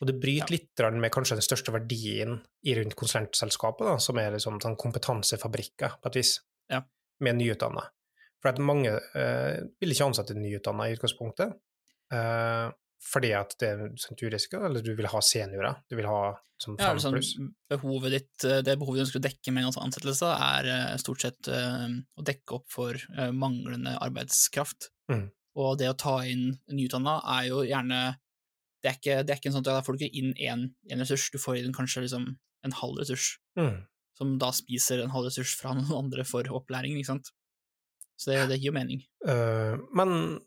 Og 0.00 0.06
det 0.08 0.16
bryter 0.20 0.50
litt 0.50 0.80
med 0.96 1.12
kanskje 1.12 1.36
den 1.36 1.44
største 1.44 1.72
verdien 1.72 2.38
i 2.64 2.74
rundt 2.74 2.96
konsulentselskapet, 2.96 3.84
da, 3.86 3.96
som 4.00 4.18
er 4.18 4.32
liksom 4.32 4.58
sånn 4.60 4.76
kompetansefabrikker, 4.80 6.00
på 6.00 6.06
et 6.10 6.16
vis, 6.16 6.40
Ja. 6.70 6.82
med 7.20 7.36
nyutdanna. 7.36 7.86
For 8.40 8.48
at 8.48 8.58
mange 8.58 8.88
eh, 9.14 9.60
vil 9.80 9.90
ikke 9.92 10.06
ansette 10.08 10.34
nyutdanna 10.34 10.88
i 10.88 10.96
utgangspunktet, 10.96 11.52
eh, 12.12 12.68
fordi 13.10 13.32
at 13.32 13.54
det 13.60 13.68
er 13.68 13.90
sånn 13.98 14.18
eller 14.60 14.84
du 14.84 14.92
vil 14.94 15.08
ha 15.08 15.20
seniorer, 15.24 15.80
du 15.88 15.96
vil 15.96 16.08
ha 16.10 16.22
som 16.60 16.76
Ja, 16.76 16.90
fem 16.90 16.98
eller 16.98 17.00
sånn, 17.00 17.16
pluss. 17.16 17.32
behovet 17.72 18.12
ditt, 18.12 18.44
eh, 18.44 18.60
det 18.60 18.76
behovet 18.78 19.00
du 19.00 19.04
ønsker 19.06 19.20
å 19.20 19.24
dekke 19.24 19.52
med 19.52 19.64
en 19.64 19.84
ansettelse, 19.86 20.28
er 20.28 20.68
eh, 20.68 20.96
stort 21.00 21.22
sett 21.24 21.48
uh, 21.48 21.88
å 21.88 22.24
dekke 22.26 22.58
opp 22.58 22.66
for 22.68 22.98
uh, 23.16 23.30
manglende 23.32 23.96
arbeidskraft. 23.96 24.90
Mm. 25.10 25.30
Og 25.56 25.78
det 25.80 25.88
å 25.88 25.96
ta 25.96 26.18
inn 26.28 26.58
nyutdanna 26.68 27.20
er 27.38 27.48
jo 27.48 27.62
gjerne 27.64 28.18
det 28.80 28.88
er, 28.88 28.96
ikke, 28.96 29.16
det 29.24 29.32
er 29.32 29.40
ikke 29.40 29.50
en 29.50 29.56
sånn 29.58 29.64
at 29.66 29.72
da 29.74 29.80
får 29.84 29.96
du 29.96 30.04
ikke 30.04 30.20
inn 30.20 30.30
én 30.40 31.00
ressurs, 31.00 31.26
du 31.32 31.36
får 31.40 31.58
inn 31.60 31.74
kanskje 31.76 32.06
liksom 32.06 32.30
en 32.64 32.76
halv 32.80 33.00
ressurs, 33.00 33.34
Mm. 33.58 33.82
som 34.16 34.38
da 34.38 34.48
spiser 34.56 35.02
en 35.02 35.12
halv 35.12 35.26
ressurs 35.28 35.52
fra 35.58 35.74
noen 35.76 35.92
andre 35.96 36.24
for 36.24 36.44
opplæring, 36.48 36.96
ikke 36.96 37.10
sant. 37.10 37.32
Så 38.20 38.30
det, 38.32 38.48
det 38.48 38.60
gir 38.60 38.70
jo 38.70 38.76
mening. 38.76 39.02
Uh, 39.24 39.80
men, 39.96 40.40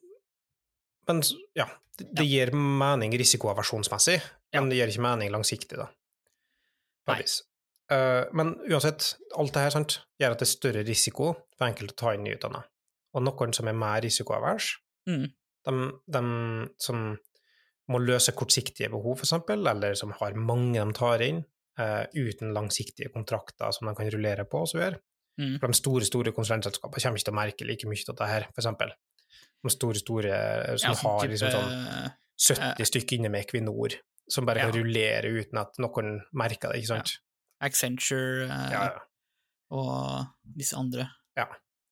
men 1.10 1.22
ja, 1.58 1.68
det, 2.00 2.08
det 2.18 2.26
gir 2.28 2.52
mening 2.56 3.14
risikoaversjonsmessig, 3.20 4.20
men 4.56 4.70
det 4.72 4.80
gir 4.80 4.94
ikke 4.94 5.06
mening 5.06 5.34
langsiktig, 5.34 5.78
da. 5.80 5.90
På 7.04 7.14
Nei. 7.14 7.20
et 7.20 7.26
vis. 7.28 7.40
Eh, 7.92 8.24
men 8.38 8.54
uansett, 8.70 9.14
alt 9.38 9.54
det 9.56 9.66
her 9.66 9.76
sant, 9.76 9.98
gjør 10.22 10.36
at 10.36 10.42
det 10.42 10.48
er 10.48 10.54
større 10.54 10.84
risiko 10.88 11.34
for 11.58 11.68
enkelte 11.68 11.96
å 11.98 12.00
ta 12.00 12.14
inn 12.16 12.24
nyutdanna. 12.28 12.64
Og 13.14 13.26
noen 13.28 13.54
som 13.54 13.70
er 13.70 13.78
mer 13.78 14.02
risikoavers, 14.06 14.78
Mm. 15.04 15.26
de, 15.68 15.72
de 16.08 16.20
som 16.80 17.00
må 17.92 18.00
løse 18.00 18.32
kortsiktige 18.32 18.88
behov, 18.88 19.18
for 19.20 19.26
eksempel, 19.28 19.66
eller 19.68 19.98
som 20.00 20.14
har 20.16 20.38
mange 20.40 20.80
de 20.80 20.94
tar 20.96 21.20
inn, 21.26 21.42
uh, 21.80 22.06
uten 22.16 22.54
langsiktige 22.56 23.12
kontrakter 23.12 23.74
som 23.76 23.90
de 23.90 23.96
kan 23.98 24.08
rullere 24.14 24.46
på, 24.48 24.62
og 24.64 24.70
så 24.72 24.78
videre. 24.80 25.02
Mm. 25.42 25.58
For 25.60 25.68
de 25.68 25.76
store, 25.76 26.08
store 26.08 26.32
konsulentselskapene 26.32 27.04
kommer 27.04 27.20
ikke 27.20 27.28
til 27.28 27.34
å 27.34 27.40
merke 27.42 27.68
like 27.68 27.90
mye 27.92 28.08
av 28.14 28.20
det 28.22 28.30
her, 28.30 28.48
for 28.54 28.64
eksempel. 28.64 28.94
Store, 29.72 29.96
store 29.96 30.32
eh, 30.34 30.76
som 30.76 30.92
Ja, 30.92 30.96
sånn 30.98 31.12
har 31.12 31.22
type, 31.22 31.32
liksom 31.32 31.52
sånn 31.54 32.12
70 32.44 32.86
stykker 32.90 33.16
inne 33.18 33.30
med 33.32 33.46
Equinor, 33.46 33.94
som 34.30 34.46
bare 34.46 34.60
kan 34.60 34.74
Ja. 34.74 34.82
rullere 34.82 35.30
uten 35.32 35.60
at 35.62 35.78
noen 35.80 36.22
merker 36.34 36.74
det, 36.74 36.82
ikke 36.84 36.88
sant? 36.98 37.14
Accenture 37.64 38.44
eh, 38.50 38.72
Ja, 38.74 38.84
ja. 38.92 39.00
og 39.72 40.28
disse 40.44 40.76
andre. 40.76 41.10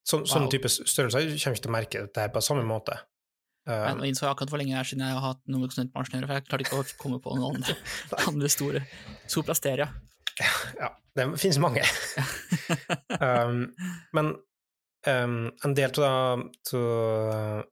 Så, 0.02 0.18
wow. 0.18 0.26
Sånne 0.26 0.50
type 0.50 0.66
størrelser 0.68 1.28
kommer 1.30 1.56
ikke 1.56 1.62
til 1.62 1.70
å 1.70 1.74
merke 1.76 2.00
dette 2.08 2.22
her 2.24 2.32
på 2.34 2.42
samme 2.42 2.64
måte. 2.66 2.96
Um, 3.70 4.02
Jeg 4.02 4.10
innså 4.16 4.26
akkurat 4.26 4.50
hvor 4.50 4.58
lenge 4.58 4.74
det 4.74 4.80
er 4.80 4.88
siden 4.90 5.04
jeg 5.06 5.14
har 5.14 5.22
hatt 5.22 5.42
noe 5.46 5.62
med 5.62 5.70
konsulentbransjen 5.70 6.16
å 6.16 6.18
gjøre, 6.18 6.28
for 6.28 6.34
jeg 6.40 6.48
klarte 6.48 6.66
ikke 6.66 6.80
å 6.82 6.86
komme 6.98 7.20
på 7.22 7.36
noen 7.38 7.60
andre, 7.62 7.76
andre 8.32 8.50
store. 8.50 8.82
Soplasteria. 9.30 9.86
ja, 10.82 10.90
det 11.16 11.28
finnes 11.38 11.60
mange. 11.62 11.84
um, 13.22 13.62
men 14.18 14.34
um, 15.08 15.52
en 15.66 15.74
del 15.78 16.04
av 16.06 16.44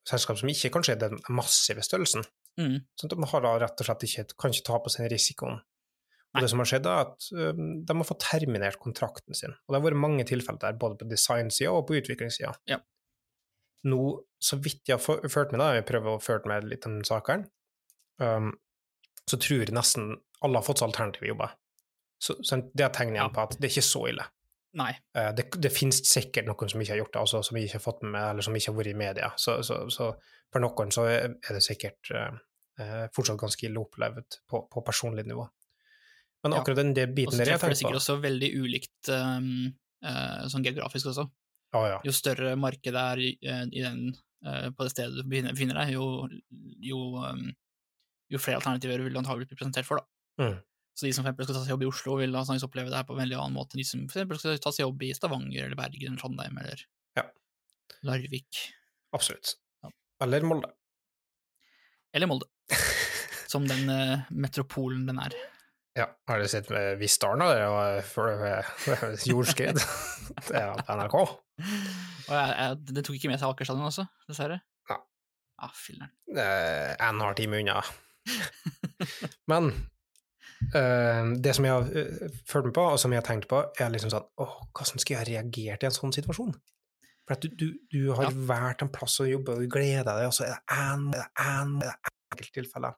selskap 0.10 0.40
som 0.40 0.52
ikke 0.52 0.72
kanskje 0.74 0.96
er 0.96 1.02
den 1.08 1.20
massive 1.30 1.86
størrelsen, 1.86 2.26
Mm. 2.60 2.82
sånn 3.00 3.08
at 3.08 3.14
de 3.16 3.28
har 3.32 3.44
da 3.46 3.52
rett 3.62 3.80
og 3.80 3.88
slett 3.88 4.02
ikke, 4.04 4.24
kan 4.36 4.52
ikke 4.52 4.66
ta 4.68 4.80
på 4.84 4.92
seg 4.92 5.06
risikoen. 5.12 5.62
Og 6.36 6.42
det 6.44 6.50
som 6.52 6.60
har 6.60 6.68
skjedd, 6.68 6.86
er 6.86 7.06
at 7.06 7.28
um, 7.32 7.86
de 7.86 7.96
har 7.96 8.06
fått 8.06 8.26
terminert 8.26 8.80
kontrakten 8.82 9.38
sin. 9.38 9.54
Og 9.66 9.72
det 9.72 9.80
har 9.80 9.86
vært 9.86 10.02
mange 10.04 10.26
tilfeller 10.28 10.60
der, 10.60 10.76
både 10.82 11.00
på 11.00 11.08
designsida 11.10 11.72
og 11.72 11.88
på 11.88 11.96
utviklingssida. 12.02 12.52
Ja. 12.70 12.82
Nå, 13.88 14.02
så 14.44 14.60
vidt 14.60 14.92
jeg 14.92 15.00
har 15.00 15.30
ført 15.32 15.54
med, 15.54 15.62
da, 15.62 15.72
jeg 15.78 15.88
prøver 15.88 16.18
å 16.18 16.22
ført 16.22 16.46
med 16.52 16.68
litt 16.68 16.86
om 16.90 17.00
saken, 17.08 17.48
um, 18.20 18.52
så 19.24 19.40
tror 19.40 19.64
jeg 19.64 19.74
nesten 19.78 20.12
alle 20.44 20.60
har 20.60 20.68
fått 20.68 20.84
seg 20.84 20.90
alternative 20.92 21.32
jobber. 21.32 21.56
Så, 22.20 22.36
så 22.44 22.60
det 22.76 22.84
er 22.84 22.92
tegn 22.92 23.16
igjen 23.16 23.32
på 23.34 23.46
at 23.46 23.56
det 23.56 23.70
er 23.70 23.74
ikke 23.78 23.88
så 23.88 24.04
ille. 24.12 24.28
Nei. 24.78 24.92
Eh, 25.18 25.32
det, 25.34 25.48
det 25.58 25.72
finnes 25.74 26.02
sikkert 26.06 26.46
noen 26.50 26.70
som 26.70 26.82
ikke 26.82 26.94
har 26.94 27.02
gjort 27.02 27.16
det, 27.16 27.24
altså, 27.24 27.42
som 27.46 27.58
ikke 27.58 27.80
har 27.80 27.84
fått 27.84 28.04
med, 28.06 28.22
eller 28.22 28.46
som 28.46 28.58
ikke 28.58 28.72
har 28.72 28.78
vært 28.78 28.92
i 28.92 29.00
media. 29.02 29.32
Så, 29.42 29.60
så, 29.66 29.82
så 29.94 30.12
for 30.54 30.62
noen 30.64 30.94
så 30.94 31.08
er 31.10 31.34
det 31.42 31.64
sikkert 31.66 32.12
eh, 32.14 32.38
eh, 32.82 33.06
fortsatt 33.16 33.40
ganske 33.42 33.66
ille 33.66 33.82
opplevd 33.82 34.40
på, 34.50 34.64
på 34.70 34.86
personlig 34.86 35.26
nivå. 35.30 35.48
Men 36.44 36.56
Ja. 36.56 36.62
akkurat 36.62 36.80
den 36.80 36.94
der 36.96 37.10
Og 37.10 37.16
biten 37.18 37.36
der 37.36 37.50
jeg 37.50 37.58
treffer 37.58 37.74
det 37.74 37.76
er 37.76 37.82
sikkert 37.82 38.00
også 38.00 38.16
veldig 38.24 38.50
ulikt 38.62 39.10
um, 39.12 39.50
uh, 40.08 40.46
sånn 40.48 40.64
geografisk 40.64 41.10
også. 41.12 41.26
Ah, 41.76 41.88
ja. 41.90 41.98
Jo 42.08 42.14
større 42.16 42.54
markedet 42.56 43.02
er 43.02 43.20
i 43.20 43.82
den, 43.84 44.14
uh, 44.48 44.70
på 44.72 44.86
det 44.88 44.94
stedet 44.94 45.18
du 45.18 45.28
befinner 45.28 45.82
deg, 45.82 45.92
jo, 45.98 46.30
jo, 46.80 47.02
um, 47.20 47.50
jo 48.32 48.40
flere 48.40 48.62
alternativer 48.62 49.04
vil 49.04 49.18
du 49.18 49.20
antagelig 49.20 49.50
bli 49.50 49.60
presentert 49.60 49.90
for. 49.90 50.00
Da. 50.00 50.46
Mm. 50.46 50.56
Så 51.00 51.08
de 51.08 51.14
som 51.16 51.24
for 51.24 51.46
skal 51.48 51.56
ta 51.56 51.62
seg 51.64 51.72
jobb 51.72 51.84
i 51.86 51.88
Oslo, 51.88 52.18
vil 52.20 52.34
antakeligvis 52.36 52.66
oppleve 52.68 52.92
det 52.92 52.98
her 53.00 53.06
på 53.08 53.16
en 53.16 53.22
veldig 53.22 53.38
annen 53.40 53.56
måte 53.56 53.78
enn 53.78 53.80
de 53.80 53.88
som 53.88 54.02
for 54.12 54.40
skal 54.42 54.58
ta 54.60 54.74
seg 54.76 54.84
jobb 54.84 55.06
i 55.08 55.14
Stavanger 55.16 55.70
eller 55.70 55.80
Bergen 55.80 56.10
eller 56.12 56.20
Trondheim 56.20 56.58
eller 56.60 56.82
Ja. 57.16 57.24
Larvik. 58.10 58.60
Absolutt. 59.16 59.54
Ja. 59.86 59.94
Eller 60.26 60.44
Molde. 60.44 60.74
Eller 62.14 62.28
Molde. 62.28 62.50
Som 63.50 63.64
den 63.70 63.88
uh, 63.90 64.28
metropolen 64.30 65.08
den 65.08 65.18
er. 65.24 65.34
Ja, 65.98 66.06
har 66.30 66.40
du 66.44 66.46
sett 66.52 66.68
med 66.70 67.00
Vissdalen, 67.00 67.42
da? 67.42 67.56
Det 67.58 67.70
var 67.74 68.02
før 68.06 68.44
det 68.44 69.24
jordskred. 69.26 69.80
Det 70.50 70.60
er 70.60 70.84
NRK. 71.00 71.16
Og 71.18 72.36
jeg, 72.36 72.52
jeg, 72.54 72.76
det 72.94 73.04
tok 73.08 73.16
ikke 73.18 73.32
med 73.32 73.40
seg 73.42 73.50
Aker 73.50 73.66
stadion 73.66 73.88
også, 73.90 74.06
dessverre. 74.30 74.60
Ja. 74.92 75.00
Ah, 75.66 75.72
filler'n. 75.74 76.12
Eh, 76.38 76.92
En 77.08 77.24
har 77.26 77.34
time 77.40 77.64
unna. 77.64 77.80
Men 79.50 79.72
eh, 79.74 79.80
det 81.40 81.54
som 81.56 81.66
jeg 81.66 81.72
har 81.74 81.88
eh, 81.96 82.34
følt 82.50 82.66
med 82.70 82.76
på, 82.76 82.84
og 82.94 83.00
som 83.00 83.14
jeg 83.16 83.22
har 83.22 83.28
tenkt 83.30 83.48
på, 83.52 83.62
er 83.80 83.94
liksom 83.94 84.12
sånn 84.14 84.28
Å, 84.44 84.48
hvordan 84.76 85.00
skal 85.02 85.16
jeg 85.16 85.22
ha 85.22 85.28
reagert 85.30 85.86
i 85.86 85.90
en 85.90 85.96
sånn 85.96 86.14
situasjon? 86.16 86.52
For 87.26 87.38
at 87.38 87.46
du, 87.46 87.50
du, 87.56 87.66
du 87.94 88.00
har 88.18 88.28
Ja. 88.28 88.36
valgt 88.52 88.82
en 88.84 88.92
plass 88.94 89.20
å 89.24 89.28
jobbe, 89.30 89.56
og 89.56 89.64
du 89.64 89.72
gleder 89.72 90.08
deg, 90.10 90.28
og 90.28 90.36
så 90.36 90.48
er 90.48 90.56
det 90.58 90.78
en, 90.78 91.10
er 91.16 91.50
en, 91.62 91.76
det 91.84 91.90
er. 91.94 92.96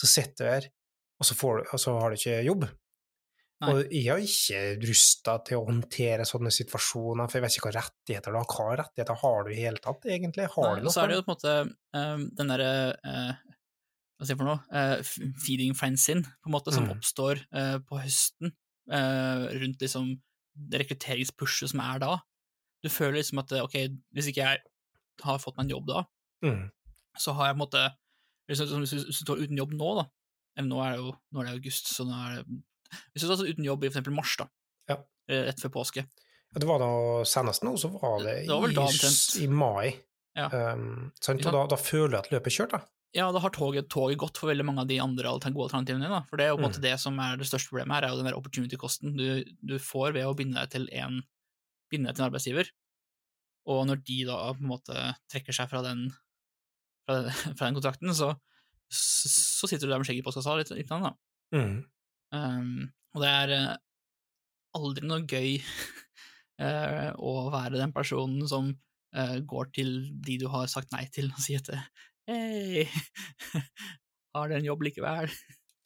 Så 0.00 0.08
sitter 0.08 0.44
du 0.44 0.50
her, 0.50 0.68
og 1.20 1.26
så, 1.28 1.36
får 1.36 1.58
du, 1.60 1.66
og 1.74 1.80
så 1.82 1.94
har 2.00 2.10
du 2.12 2.16
ikke 2.16 2.38
jobb. 2.46 2.66
Nei. 3.60 3.72
Og 3.74 3.90
jeg 3.92 4.06
har 4.08 4.22
ikke 4.24 4.60
rusta 4.88 5.34
til 5.44 5.58
å 5.60 5.66
håndtere 5.66 6.24
sånne 6.24 6.48
situasjoner, 6.54 7.28
for 7.28 7.36
jeg 7.36 7.44
vet 7.44 7.56
ikke 7.58 7.66
hva 7.68 7.74
rettigheter 7.76 8.32
du 8.32 8.38
har. 8.40 8.46
Hva 8.48 8.76
rettigheter 8.80 9.18
har 9.20 9.44
du 9.44 9.50
i 9.52 9.58
hele 9.60 9.82
tatt, 9.84 10.06
egentlig? 10.08 10.46
Har 10.54 10.70
Nei, 10.70 10.78
du 10.80 10.86
noe? 10.88 10.94
så 10.94 11.02
er 11.04 11.12
det 11.12 11.18
jo 11.18 11.24
på 11.26 11.34
en 11.34 11.36
måte 11.36 11.56
eh, 12.00 12.22
den 12.40 12.52
derre 12.54 12.70
eh, 13.04 13.34
Hva 14.20 14.26
skal 14.28 14.34
jeg 14.34 14.40
for 14.42 14.50
noe? 14.50 14.60
uh, 14.68 15.32
feeding 15.40 15.72
friends 15.74 16.04
in, 16.12 16.20
på 16.22 16.50
en 16.50 16.52
måte, 16.52 16.72
som 16.76 16.84
Mm. 16.84 16.92
oppstår 16.98 17.40
uh, 17.56 17.78
på 17.88 17.96
høsten, 18.02 18.52
uh, 18.92 19.46
rundt 19.56 19.80
liksom 19.80 20.10
rekrutteringspushet 20.74 21.72
som 21.72 21.80
er 21.80 22.02
da. 22.02 22.18
Du 22.84 22.88
føler 22.92 23.20
liksom 23.20 23.40
at 23.42 23.52
ok, 23.62 23.76
hvis 24.16 24.28
ikke 24.30 24.44
jeg 24.44 24.60
har 25.24 25.40
fått 25.42 25.56
meg 25.56 25.66
en 25.68 25.74
jobb 25.76 25.86
da, 25.88 26.04
Mm. 26.44 26.70
så 27.20 27.32
har 27.36 27.48
jeg 27.50 27.56
på 27.56 27.58
en 27.58 27.64
måte 27.66 27.80
du, 28.48 28.54
hvis 28.54 28.90
du 29.06 29.12
står 29.12 29.42
uten 29.44 29.58
jobb 29.58 29.72
nå, 29.76 29.90
da 30.00 30.06
eller 30.56 30.68
Nå 30.68 30.78
er 30.82 30.90
det 30.94 30.98
jo 31.00 31.10
nå 31.32 31.40
er 31.40 31.44
det 31.46 31.52
august, 31.58 31.86
så 31.94 32.04
nå 32.08 32.16
er 32.16 32.36
det 32.42 32.62
Hvis 33.12 33.22
du 33.22 33.28
står 33.28 33.50
uten 33.52 33.64
jobb 33.64 33.84
i 33.84 33.88
for 33.88 33.92
eksempel 34.00 34.14
mars, 34.16 34.36
da, 34.36 34.46
Ja. 34.88 34.96
rett 35.28 35.60
før 35.60 35.70
påske, 35.70 36.06
Ja, 36.52 36.58
det 36.58 36.66
var 36.66 36.78
da 36.80 36.88
senest 37.24 37.62
nå, 37.62 37.76
så 37.78 37.88
var 37.92 38.18
det, 38.24 38.46
Det 38.48 38.56
var 38.56 38.68
i, 38.68 38.74
da 38.74 38.86
i, 39.44 39.46
mai. 39.46 39.96
Ja. 40.34 40.48
Um, 40.74 41.12
sant? 41.20 41.44
Og 41.46 41.52
da, 41.52 41.66
da 41.66 41.76
føler 41.76 42.10
du 42.10 42.16
at 42.18 42.30
løpet 42.32 42.46
er 42.50 42.56
kjørt, 42.56 42.70
da. 42.72 42.80
Ja, 43.16 43.26
da 43.34 43.40
har 43.42 43.50
toget, 43.50 43.88
toget 43.90 44.20
gått 44.22 44.38
for 44.38 44.52
veldig 44.52 44.64
mange 44.68 44.84
av 44.84 44.90
de 44.90 45.00
andre 45.02 45.32
gode 45.50 45.66
alternativene 45.66 46.06
dine. 46.06 46.20
For 46.28 46.38
det 46.38 46.46
er 46.46 46.52
jo 46.52 46.58
på 46.58 46.62
en 46.62 46.68
Mm. 46.68 46.70
måte 46.70 46.82
det 46.84 46.92
som 47.02 47.18
er 47.18 47.36
det 47.40 47.48
største 47.48 47.72
problemet 47.72 47.96
her, 47.96 48.04
er 48.06 48.12
jo 48.12 48.20
den 48.20 48.28
der 48.30 48.38
opportunity-kosten 48.38 49.16
du, 49.16 49.44
du 49.66 49.78
får 49.82 50.14
ved 50.14 50.28
å 50.28 50.36
binde 50.38 50.60
deg 50.60 50.70
til 50.70 50.86
en, 50.94 51.22
binde 51.90 52.06
deg 52.06 52.16
til 52.16 52.24
en 52.24 52.30
arbeidsgiver. 52.30 52.70
Og 53.66 53.86
når 53.88 54.04
de 54.06 54.24
da 54.28 54.38
på 54.54 54.62
en 54.62 54.70
måte 54.70 55.14
trekker 55.30 55.56
seg 55.56 55.68
fra 55.72 55.82
den, 55.82 56.06
fra 57.06 57.18
den, 57.24 57.32
fra 57.58 57.66
den 57.66 57.78
kontrakten, 57.80 58.14
så, 58.14 58.34
så 58.90 59.66
sitter 59.66 59.86
du 59.86 59.92
der 59.92 59.98
med 59.98 60.06
skjegget 60.06 60.22
i 60.22 60.28
postkassa 60.28 60.54
litt, 60.60 60.70
litt 60.70 60.90
da. 60.90 61.14
Mm. 61.54 61.80
Um, 62.30 62.92
og 63.14 63.24
det 63.24 63.30
er 63.30 63.54
eh, 63.56 63.72
aldri 64.78 65.08
noe 65.10 65.26
gøy 65.26 65.56
eh, 66.62 67.10
å 67.18 67.34
være 67.50 67.80
den 67.80 67.94
personen 67.96 68.46
som 68.46 68.70
eh, 69.16 69.40
går 69.42 69.72
til 69.74 69.96
de 70.22 70.38
du 70.38 70.46
har 70.52 70.70
sagt 70.70 70.94
nei 70.94 71.08
til, 71.10 71.32
og 71.34 71.42
sier 71.42 71.58
at 71.64 71.74
hei, 72.30 72.86
har 74.36 74.50
du 74.50 74.56
en 74.58 74.70
jobb 74.70 74.86
likevel? 74.86 75.30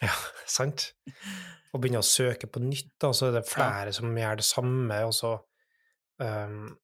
Ja, 0.05 0.15
sant? 0.51 0.91
Og 1.75 1.83
begynne 1.83 2.03
å 2.03 2.07
søke 2.07 2.49
på 2.51 2.63
nytt, 2.63 2.93
da, 3.03 3.11
så 3.17 3.31
er 3.31 3.39
det 3.39 3.49
flere 3.49 3.93
som 3.95 4.15
gjør 4.15 4.41
det 4.41 4.47
samme, 4.47 5.05
og 5.09 5.15
så 5.17 5.37
um, 6.23 6.75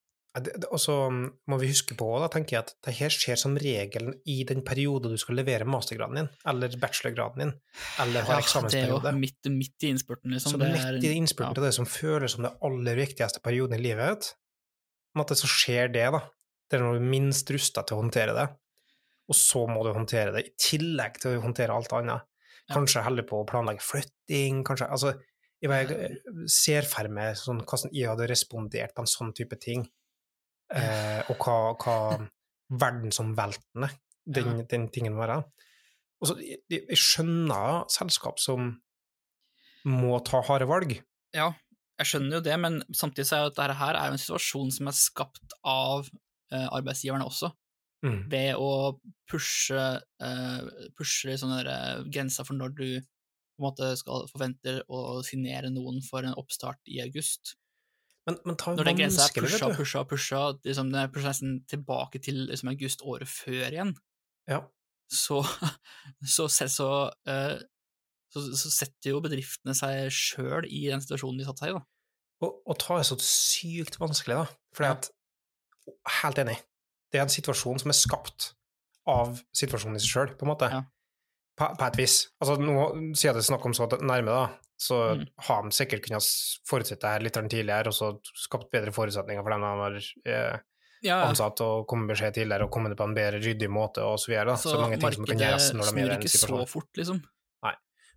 Og 0.71 0.79
så 0.79 0.95
må 1.11 1.57
vi 1.59 1.69
huske 1.73 1.97
på, 1.99 2.09
da, 2.23 2.29
tenker 2.31 2.57
jeg, 2.57 2.67
at 2.67 2.87
det 2.87 2.95
her 3.01 3.15
skjer 3.15 3.39
som 3.39 3.57
regel 3.59 4.13
i 4.31 4.41
den 4.47 4.63
perioden 4.67 5.15
du 5.15 5.19
skal 5.19 5.39
levere 5.41 5.67
mastergraden 5.67 6.21
din, 6.21 6.31
eller 6.53 6.77
bachelorgraden 6.83 7.45
din, 7.45 7.55
eller 8.03 8.27
har 8.29 8.45
det 8.71 8.85
er 8.85 8.95
jo 8.95 9.01
midt, 9.19 9.51
midt 9.51 9.87
i 9.87 9.91
innspurten, 9.91 10.35
liksom. 10.35 10.55
Så 10.55 10.63
Det 10.63 10.71
midt 10.71 10.87
er, 10.87 11.01
i 11.03 11.17
innspurten 11.19 11.51
ja. 11.51 11.59
til 11.59 11.67
det 11.67 11.75
som 11.81 11.91
føles 11.91 12.37
som 12.37 12.47
det 12.47 12.55
aller 12.67 13.03
viktigste 13.03 13.43
perioden 13.43 13.79
i 13.79 13.83
livet, 13.91 14.33
men 15.15 15.27
at 15.27 15.35
det 15.35 15.41
så 15.43 15.51
skjer 15.51 15.91
det, 15.91 16.07
da. 16.15 16.23
Det 16.71 16.79
er 16.79 16.87
når 16.87 17.01
du 17.01 17.11
minst 17.11 17.51
rusta 17.51 17.83
til 17.83 17.99
å 17.99 18.05
håndtere 18.05 18.35
det, 18.37 18.47
og 19.31 19.39
så 19.39 19.63
må 19.71 19.85
du 19.87 19.93
håndtere 19.95 20.35
det, 20.35 20.45
i 20.49 20.55
tillegg 20.59 21.21
til 21.23 21.37
å 21.37 21.45
håndtere 21.45 21.75
alt 21.77 21.93
annet. 21.95 22.27
Kanskje 22.71 23.03
heller 23.03 23.27
på 23.27 23.41
å 23.41 23.47
planlegge 23.49 23.83
flytting, 23.83 24.63
kanskje 24.67 24.91
Altså, 24.91 25.15
jeg 25.61 26.19
ser 26.51 26.87
for 26.89 27.11
meg 27.13 27.39
sånn, 27.39 27.63
hvordan 27.69 27.95
jeg 27.95 28.11
hadde 28.11 28.29
respondert 28.31 28.95
på 28.97 29.05
en 29.05 29.11
sånn 29.11 29.33
type 29.37 29.59
ting, 29.61 29.85
eh, 30.75 31.21
og 31.31 31.43
hva, 31.45 31.57
hva 31.77 31.97
verdensomveltende 32.81 33.91
den, 34.31 34.63
den 34.71 34.87
tingen 34.95 35.17
må 35.17 35.25
være. 35.25 35.41
Og 36.21 36.31
så, 36.31 36.37
jeg, 36.41 36.63
jeg 36.71 37.01
skjønner 37.01 37.85
selskap 37.93 38.41
som 38.43 38.73
må 39.89 40.19
ta 40.27 40.43
harde 40.47 40.69
valg. 40.71 40.97
Ja, 41.37 41.51
jeg 42.01 42.09
skjønner 42.09 42.39
jo 42.39 42.45
det, 42.45 42.57
men 42.61 42.81
samtidig 42.97 43.29
så 43.29 43.37
er 43.37 43.47
jo 43.47 43.55
dette 43.55 43.79
her 43.81 43.97
er 43.99 44.11
jo 44.11 44.17
en 44.17 44.23
situasjon 44.23 44.75
som 44.75 44.91
er 44.91 44.97
skapt 44.97 45.57
av 45.69 46.09
eh, 46.09 46.67
arbeidsgiverne 46.67 47.27
også, 47.29 47.53
Mm. 48.01 48.31
ved 48.33 48.55
å 48.57 48.97
pushe, 49.29 49.81
uh, 50.25 50.69
pushe 50.97 51.35
sånne 51.37 51.59
der, 51.61 51.67
eh, 51.69 52.05
grenser 52.09 52.47
for 52.49 52.57
når 52.57 52.71
du 52.79 52.87
på 52.97 53.61
en 53.61 53.67
måte 53.67 53.91
skal 54.01 54.25
forventer 54.31 54.79
å 54.89 55.21
signere 55.27 55.69
noen 55.69 55.99
for 56.07 56.25
en 56.25 56.33
oppstart 56.41 56.81
i 56.89 57.03
august. 57.05 57.59
Men, 58.25 58.39
men 58.49 58.57
ta 58.57 58.73
Når 58.73 58.89
den 58.89 58.97
grensa 59.03 59.27
er 59.27 59.35
pusha, 59.37 59.69
pusha, 59.77 60.05
pusha, 60.09 60.41
liksom, 60.65 60.89
den 60.95 61.03
er 61.03 61.13
pusha 61.13 61.35
nesten 61.35 61.59
tilbake 61.69 62.23
til 62.25 62.47
liksom, 62.49 62.73
august 62.73 63.05
året 63.05 63.29
før 63.29 63.69
igjen, 63.69 63.93
Ja. 64.49 64.63
så, 65.13 65.43
så, 66.25 66.49
så, 66.49 66.69
så, 66.73 66.89
eh, 67.29 67.59
så, 68.33 68.47
så 68.49 68.73
setter 68.79 69.13
jo 69.13 69.21
bedriftene 69.21 69.77
seg 69.77 70.09
sjøl 70.15 70.65
i 70.73 70.87
den 70.89 71.05
situasjonen 71.05 71.43
de 71.43 71.49
satte 71.51 71.67
seg 71.67 71.75
i, 71.75 71.79
da. 71.83 71.85
Og, 72.41 72.63
og 72.65 72.81
ta 72.81 72.97
er 72.97 73.05
så 73.05 73.21
sykt 73.21 74.01
vanskelig, 74.01 74.41
da. 74.41 74.61
For 74.73 74.89
Ja. 74.89 74.97
at 74.97 75.13
Helt 76.23 76.39
enig. 76.39 76.55
Det 77.11 77.19
er 77.21 77.27
en 77.27 77.33
situasjon 77.33 77.81
som 77.83 77.91
er 77.93 77.99
skapt 77.99 78.53
av 79.11 79.39
situasjonen 79.57 79.99
i 79.99 80.03
seg 80.03 80.13
sjøl, 80.15 80.35
på 80.39 80.47
en 80.47 80.53
måte. 80.53 80.69
Ja. 80.71 80.83
På, 81.59 81.71
på 81.77 81.87
et 81.89 81.99
vis. 81.99 82.17
Altså, 82.41 82.57
nå 82.63 83.15
sier 83.19 83.35
det 83.37 83.45
snakk 83.45 83.65
om 83.67 83.75
så 83.77 83.89
nærme, 84.01 84.31
da, 84.33 84.45
så 84.81 84.99
Mm. 85.17 85.27
har 85.47 85.63
de 85.67 85.71
sikkert 85.77 86.07
kunnet 86.07 86.25
forutsette 86.25 86.69
forutsett 86.71 87.01
det 87.03 87.11
her 87.11 87.25
litt 87.27 87.39
tidligere, 87.53 87.91
og 87.91 87.97
så 87.97 88.13
skapt 88.47 88.71
bedre 88.73 88.93
forutsetninger 88.97 89.43
for 89.45 89.51
dem 89.53 89.67
de 89.67 89.73
har 89.83 89.97
eh, 90.25 90.61
Ja, 91.05 91.19
ansatt, 91.27 91.61
og 91.65 91.87
kommet 91.89 92.09
beskjed 92.15 92.35
tidligere, 92.39 92.65
og 92.65 92.73
kommet 92.73 92.97
på 92.97 93.05
en 93.05 93.15
bedre 93.17 93.41
ryddig 93.41 93.69
måte, 93.73 94.05
og 94.05 94.19
så 94.21 94.33
videre. 94.33 94.53
da. 94.53 94.57
Så, 94.57 94.79
mange 94.81 94.99
ting 95.01 95.13
som 95.19 95.27
kan 95.29 95.39
gjøres 95.41 95.69
når 95.75 95.91
de 95.91 96.01
er 96.01 96.05
i 96.05 96.09
den 96.15 96.25
ikke 96.25 96.39
så 96.39 96.65
fort, 96.69 96.89
liksom. 96.97 97.21
Nei. 97.65 97.75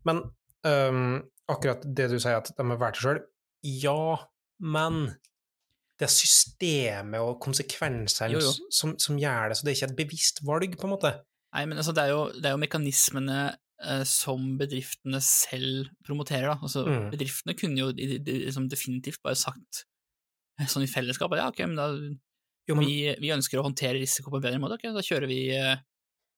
Men 0.08 0.24
um, 0.68 1.24
akkurat 1.52 1.84
det 1.84 2.10
du 2.12 2.18
sier, 2.20 2.40
at 2.40 2.52
de 2.56 2.64
har 2.70 2.80
valgt 2.80 3.00
det 3.00 3.04
sjøl, 3.04 3.22
ja, 3.64 4.18
men 4.60 5.06
det 6.00 6.08
er 6.08 6.12
systemet 6.14 7.22
og 7.22 7.38
konsekvensene. 7.44 8.42
Som, 8.74 8.96
som 9.00 9.20
gjør 9.22 9.52
det, 9.52 9.58
så 9.60 9.66
det 9.68 9.74
er 9.74 9.78
ikke 9.78 9.90
et 9.92 10.00
bevisst 10.00 10.42
valg, 10.48 10.74
på 10.80 10.88
en 10.90 10.94
måte. 10.96 11.12
Nei, 11.54 11.66
men 11.70 11.78
altså, 11.78 11.94
det 11.94 12.08
er 12.08 12.14
jo, 12.16 12.24
det 12.34 12.50
er 12.50 12.56
jo 12.56 12.62
mekanismene 12.64 13.40
eh, 13.54 14.04
som 14.10 14.56
bedriftene 14.58 15.20
selv 15.22 15.92
promoterer, 16.08 16.50
da. 16.54 16.58
Altså, 16.66 16.86
Mm. 16.90 17.10
bedriftene 17.14 17.54
kunne 17.60 17.78
jo 17.84 17.92
de, 17.94 18.18
de, 18.20 18.38
liksom 18.48 18.66
definitivt 18.72 19.22
bare 19.24 19.38
sagt 19.38 19.84
eh, 20.60 20.66
sånn 20.70 20.86
i 20.88 20.90
fellesskap 20.90 21.32
at 21.38 21.44
ja, 21.44 21.48
ok, 21.54 21.64
men 21.70 21.78
da 21.80 21.90
Jo, 22.64 22.78
men, 22.80 22.88
vi, 22.88 23.12
vi 23.20 23.34
ønsker 23.36 23.60
å 23.60 23.66
håndtere 23.68 24.00
risiko 24.00 24.32
på 24.32 24.40
en 24.40 24.46
bedre 24.46 24.60
måte, 24.64 24.78
ok, 24.80 24.90
da 24.96 25.02
kjører 25.04 25.28
vi 25.30 25.42
eh, 25.54 25.76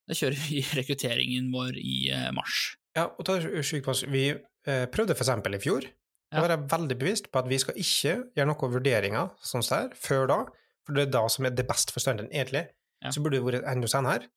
da 0.06 0.16
kjører 0.18 0.42
vi 0.50 0.64
rekrutteringen 0.82 1.48
vår 1.54 1.78
i 1.80 2.10
eh, 2.12 2.32
mars. 2.36 2.74
ja, 2.98 3.08
og 3.08 3.24
ta 3.28 3.40
sykepleier, 3.40 4.10
vi 4.12 4.26
eh, 4.34 4.86
prøvde 4.92 5.16
for 5.16 5.24
eksempel 5.26 5.56
i 5.56 5.62
fjor 5.64 5.88
Ja. 6.34 6.44
er 6.44 6.50
jeg 6.58 6.70
veldig 6.72 6.98
bevisst 7.00 7.32
på 7.32 7.40
at 7.40 7.48
vi 7.48 7.58
skal 7.62 7.76
ikke 7.78 8.14
gjøre 8.36 8.48
noen 8.50 8.72
vurderinger 8.74 9.30
sånn 9.46 9.62
der, 9.70 9.92
før 9.96 10.26
da, 10.28 10.38
for 10.86 10.94
det 10.98 11.08
er 11.08 11.12
da 11.12 11.28
som 11.30 11.46
er 11.46 11.54
det 11.56 11.68
beste 11.70 11.94
for 11.94 12.00
studenten, 12.04 12.32
egentlig. 12.34 12.66
Ja. 13.04 13.12
Så 13.12 13.22
burde 13.22 13.38
det 13.38 13.46
vært 13.46 13.68
enda 13.70 13.88
senere. 13.88 14.28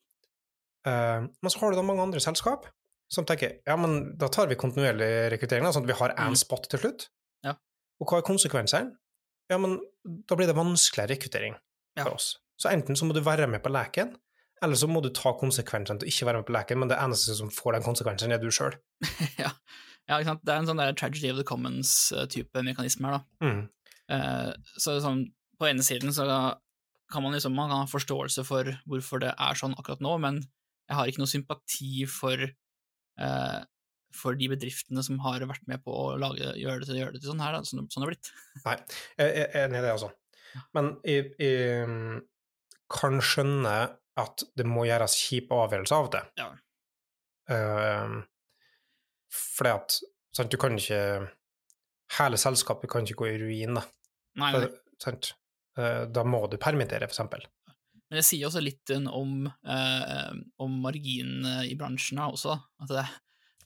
Uh, 0.87 1.25
men 1.41 1.49
så 1.51 1.59
har 1.59 1.71
du 1.73 1.79
da 1.79 1.83
mange 1.83 2.01
andre 2.05 2.21
selskap 2.23 2.67
som 3.11 3.25
tenker 3.27 3.57
ja, 3.67 3.75
men 3.75 4.13
da 4.21 4.29
tar 4.31 4.47
vi 4.47 4.55
kontinuerlig 4.59 5.09
rekruttering, 5.33 5.65
sånn 5.73 5.83
at 5.83 5.89
vi 5.89 5.97
har 5.97 6.13
én 6.13 6.29
Mm. 6.31 6.37
spot 6.37 6.69
til 6.69 6.79
slutt. 6.79 7.07
Ja. 7.43 7.55
Og 7.99 8.07
hva 8.07 8.19
er 8.21 8.27
konsekvensene? 8.27 8.93
Ja, 9.49 9.57
men 9.57 9.79
da 10.05 10.35
blir 10.37 10.45
det 10.47 10.55
vanskeligere 10.55 11.15
rekruttering 11.17 11.55
Ja. 11.97 12.03
for 12.05 12.13
oss. 12.13 12.37
Så 12.61 12.69
enten 12.69 12.95
så 12.95 13.05
må 13.09 13.13
du 13.13 13.21
være 13.21 13.47
med 13.49 13.63
på 13.63 13.69
leken, 13.73 14.15
eller 14.61 14.75
så 14.75 14.87
må 14.87 15.01
du 15.01 15.09
ta 15.09 15.33
konsekvensene 15.33 15.99
til 15.99 16.07
å 16.07 16.11
ikke 16.11 16.25
være 16.29 16.37
med 16.37 16.45
på 16.45 16.53
leken, 16.53 16.77
men 16.79 16.87
det 16.89 16.97
eneste 17.01 17.35
som 17.35 17.49
får 17.49 17.73
den 17.73 17.83
konsekvensen, 17.83 18.31
er 18.31 18.37
du 18.37 18.47
sjøl. 18.51 18.75
ja. 19.39 19.49
Ja, 20.09 20.17
ikke 20.17 20.31
sant. 20.33 20.41
Det 20.45 20.53
er 20.55 20.61
en 20.63 20.69
sånn 20.69 20.81
der 20.81 20.95
tragedy 20.97 21.29
of 21.31 21.37
the 21.39 21.45
commons-type 21.47 22.63
mekanisme 22.65 23.07
her, 23.07 23.19
da. 23.19 23.45
Mm. 23.45 23.61
Eh, 24.09 24.51
så 24.81 24.95
sånn, 25.03 25.27
på 25.59 25.67
ene 25.69 25.85
siden 25.85 26.13
så 26.15 26.25
kan 27.09 27.23
man 27.25 27.33
liksom 27.35 27.53
man 27.57 27.69
kan 27.71 27.83
ha 27.83 27.89
forståelse 27.89 28.43
for 28.45 28.69
hvorfor 28.89 29.21
det 29.23 29.31
er 29.33 29.57
sånn 29.57 29.75
akkurat 29.77 30.01
nå, 30.05 30.15
men 30.21 30.39
jeg 30.89 30.97
har 30.97 31.09
ikke 31.09 31.21
noe 31.21 31.29
sympati 31.29 32.05
for, 32.09 32.41
eh, 33.21 33.59
for 34.17 34.37
de 34.37 34.49
bedriftene 34.49 35.03
som 35.05 35.19
har 35.21 35.45
vært 35.45 35.67
med 35.69 35.83
på 35.85 35.93
å 35.93 36.17
lage, 36.21 36.55
gjøre, 36.57 36.81
det, 36.81 36.89
til- 36.89 36.99
gjøre 37.01 37.13
det 37.13 37.21
til 37.21 37.31
sånn 37.33 37.43
her, 37.45 37.53
da, 37.57 37.61
sånn, 37.65 37.85
sånn 37.89 38.01
det 38.01 38.07
har 38.07 38.13
blitt. 38.15 38.31
Nei, 38.65 38.75
jeg 39.21 39.45
er 39.45 39.59
enig 39.67 39.81
i 39.81 39.85
det, 39.85 39.93
altså. 39.93 40.09
Men 40.73 40.95
jeg, 41.05 41.29
jeg 41.37 42.21
kan 42.89 43.19
skjønne 43.21 43.75
at 44.19 44.43
det 44.57 44.65
må 44.65 44.87
gjøres 44.89 45.13
kjipe 45.21 45.53
avgjørelser 45.53 45.95
av 46.01 46.09
det. 46.15 46.23
Ja. 46.41 46.49
Uh, 47.49 48.17
fordi 49.33 49.75
at 49.75 49.99
sant, 50.35 50.51
du 50.51 50.57
kan 50.61 50.77
ikke 50.77 51.29
Hele 52.17 52.39
selskapet 52.41 52.89
kan 52.89 53.05
ikke 53.05 53.19
gå 53.19 53.25
i 53.29 53.35
ruin, 53.37 53.75
da. 53.77 53.83
Nei, 54.41 54.47
nei. 54.55 54.69
Sant? 54.97 55.27
Uh, 55.77 56.07
da 56.09 56.23
må 56.25 56.39
du 56.49 56.55
permittere, 56.57 57.05
for 57.05 57.13
eksempel. 57.13 57.43
Men 58.09 58.17
det 58.17 58.25
sier 58.25 58.47
også 58.47 58.63
litt 58.63 58.89
om, 58.97 59.45
eh, 59.45 60.31
om 60.65 60.79
marginene 60.81 61.67
i 61.69 61.75
bransjen 61.77 62.17
også. 62.23 62.55
At 62.81 62.89
det, 62.89 63.03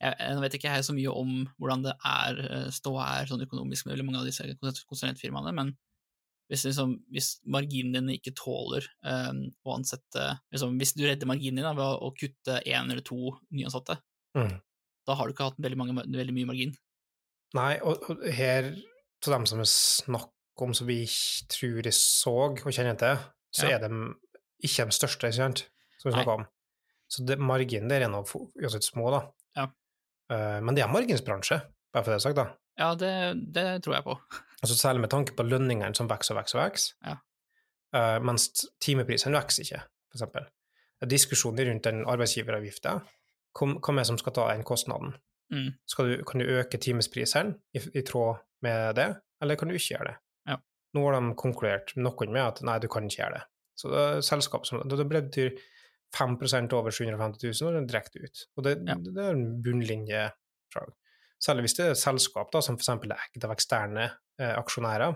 jeg, 0.01 0.17
jeg 0.19 0.41
vet 0.43 0.57
ikke 0.57 0.73
jeg 0.75 0.87
så 0.89 0.95
mye 0.97 1.13
om 1.15 1.31
hvordan 1.55 1.85
det 1.85 1.93
er 2.09 2.41
eh, 2.49 2.67
ståa 2.75 3.05
er 3.21 3.29
sånn 3.29 3.45
økonomisk 3.45 3.87
med 3.87 3.95
veldig 3.95 4.07
mange 4.09 4.19
av 4.19 4.27
disse 4.27 4.43
konsulentfirmaene, 4.89 5.55
men 5.55 5.71
hvis, 6.51 6.65
liksom, 6.67 6.97
hvis 7.15 7.29
marginene 7.47 8.01
dine 8.01 8.17
ikke 8.19 8.35
tåler 8.35 8.83
eh, 9.07 9.31
å 9.63 9.77
ansette 9.77 10.25
liksom, 10.51 10.75
Hvis 10.81 10.91
du 10.97 11.05
redder 11.05 11.29
marginene 11.29 11.63
dine 11.63 11.71
ved 11.79 12.03
å 12.03 12.11
kutte 12.19 12.59
én 12.67 12.91
eller 12.91 13.05
to 13.05 13.37
nyansatte, 13.55 14.01
Mm. 14.33 14.55
Da 15.07 15.15
har 15.19 15.27
du 15.27 15.33
ikke 15.35 15.49
hatt 15.49 15.59
veldig, 15.61 15.77
mange, 15.79 16.03
veldig 16.07 16.33
mye 16.35 16.49
margin. 16.49 16.73
Nei, 17.57 17.73
og, 17.85 18.05
og 18.09 18.23
her, 18.33 18.71
til 19.21 19.35
dem 19.35 19.45
som 19.49 19.61
er 19.61 19.69
snakk 19.69 20.63
om, 20.63 20.73
som 20.77 20.87
vi 20.89 21.01
tror 21.51 21.81
jeg 21.85 21.93
så 21.97 22.33
og 22.49 22.59
kjenner 22.63 22.97
til, 22.99 23.21
så 23.53 23.69
Ja. 23.69 23.77
er 23.77 23.87
de 23.87 24.13
ikke 24.63 24.85
de 24.89 24.95
største, 24.95 25.27
ikke 25.29 25.37
sant, 25.37 25.65
som 25.99 26.11
vi 26.11 26.17
Nei. 26.17 26.25
om. 26.33 26.45
Så 27.11 27.25
det, 27.27 27.37
marginen 27.39 27.89
der 27.91 28.05
er 28.05 28.09
nå 28.09 28.23
uansett 28.25 28.85
små, 28.87 29.11
da. 29.13 29.21
Ja. 29.59 29.67
Uh, 30.31 30.59
men 30.65 30.73
det 30.75 30.83
er 30.85 30.89
marginsbransje, 30.93 31.59
bare 31.93 32.03
for 32.05 32.13
det 32.15 32.21
sagt, 32.23 32.39
da. 32.39 32.47
Ja, 32.79 32.93
det, 32.97 33.11
det 33.53 33.67
tror 33.85 33.95
jeg 33.99 34.03
på. 34.07 34.17
Altså 34.63 34.77
Særlig 34.79 35.01
med 35.03 35.11
tanke 35.11 35.33
på 35.35 35.43
lønningene 35.43 35.91
som 35.93 36.07
vokser 36.07 36.33
og 36.33 36.39
vokser 36.39 36.57
og 36.61 36.69
vokser, 36.69 36.93
Ja. 37.03 37.17
uh, 37.93 38.19
mens 38.23 38.47
timeprisene 38.81 39.35
vokser 39.35 39.65
ikke, 39.67 39.81
for 40.07 40.15
eksempel. 40.17 40.45
Diskusjoner 41.03 41.67
rundt 41.67 41.83
den 41.83 42.05
arbeidsgiveravgifta, 42.07 42.93
hva 43.57 43.93
er 43.93 43.99
er 44.01 44.07
som 44.09 44.17
skal 44.17 44.33
ta 44.33 44.47
den 44.51 44.63
kostnaden? 44.67 45.13
Mm. 45.53 45.73
Du, 45.97 46.23
kan 46.25 46.41
du 46.41 46.45
øke 46.57 46.79
timesprisene 46.81 47.55
i, 47.75 47.81
i 47.99 48.01
tråd 48.01 48.39
med 48.65 48.95
det, 48.97 49.09
eller 49.43 49.55
kan 49.59 49.69
du 49.69 49.75
ikke 49.75 49.93
gjøre 49.97 50.07
det? 50.11 50.15
Ja. 50.49 50.57
Nå 50.95 51.03
har 51.05 51.19
de 51.19 51.35
konkludert 51.37 51.93
noen 51.99 52.31
med 52.33 52.41
at 52.43 52.61
nei, 52.65 52.79
du 52.81 52.87
kan 52.91 53.05
ikke 53.05 53.21
gjøre 53.21 53.37
det. 53.39 53.43
Så 53.77 53.89
det 53.91 54.01
er 54.07 54.21
selskap 54.25 54.65
som 54.69 54.81
Det 54.89 54.97
det 54.97 55.07
betyr 55.09 55.55
5 56.13 56.35
over 56.77 56.91
750 56.93 57.61
000, 57.61 57.67
og 57.67 57.73
det 57.73 57.81
er 57.81 57.89
direkte 57.89 58.19
ut. 58.23 58.43
Og 58.57 58.63
det, 58.63 58.73
Ja. 58.87 58.95
det 58.95 59.17
er 59.17 59.31
en 59.33 59.61
bunnlinje. 59.65 60.31
Særlig 61.43 61.65
hvis 61.65 61.75
det 61.77 61.85
er 61.89 61.93
selskap 61.99 62.51
da, 62.53 62.61
som 62.61 62.77
f.eks. 62.77 62.89
er 62.89 63.17
eid 63.17 63.45
av 63.45 63.51
eksterne 63.51 64.05
eh, 64.39 64.53
aksjonærer, 64.57 65.15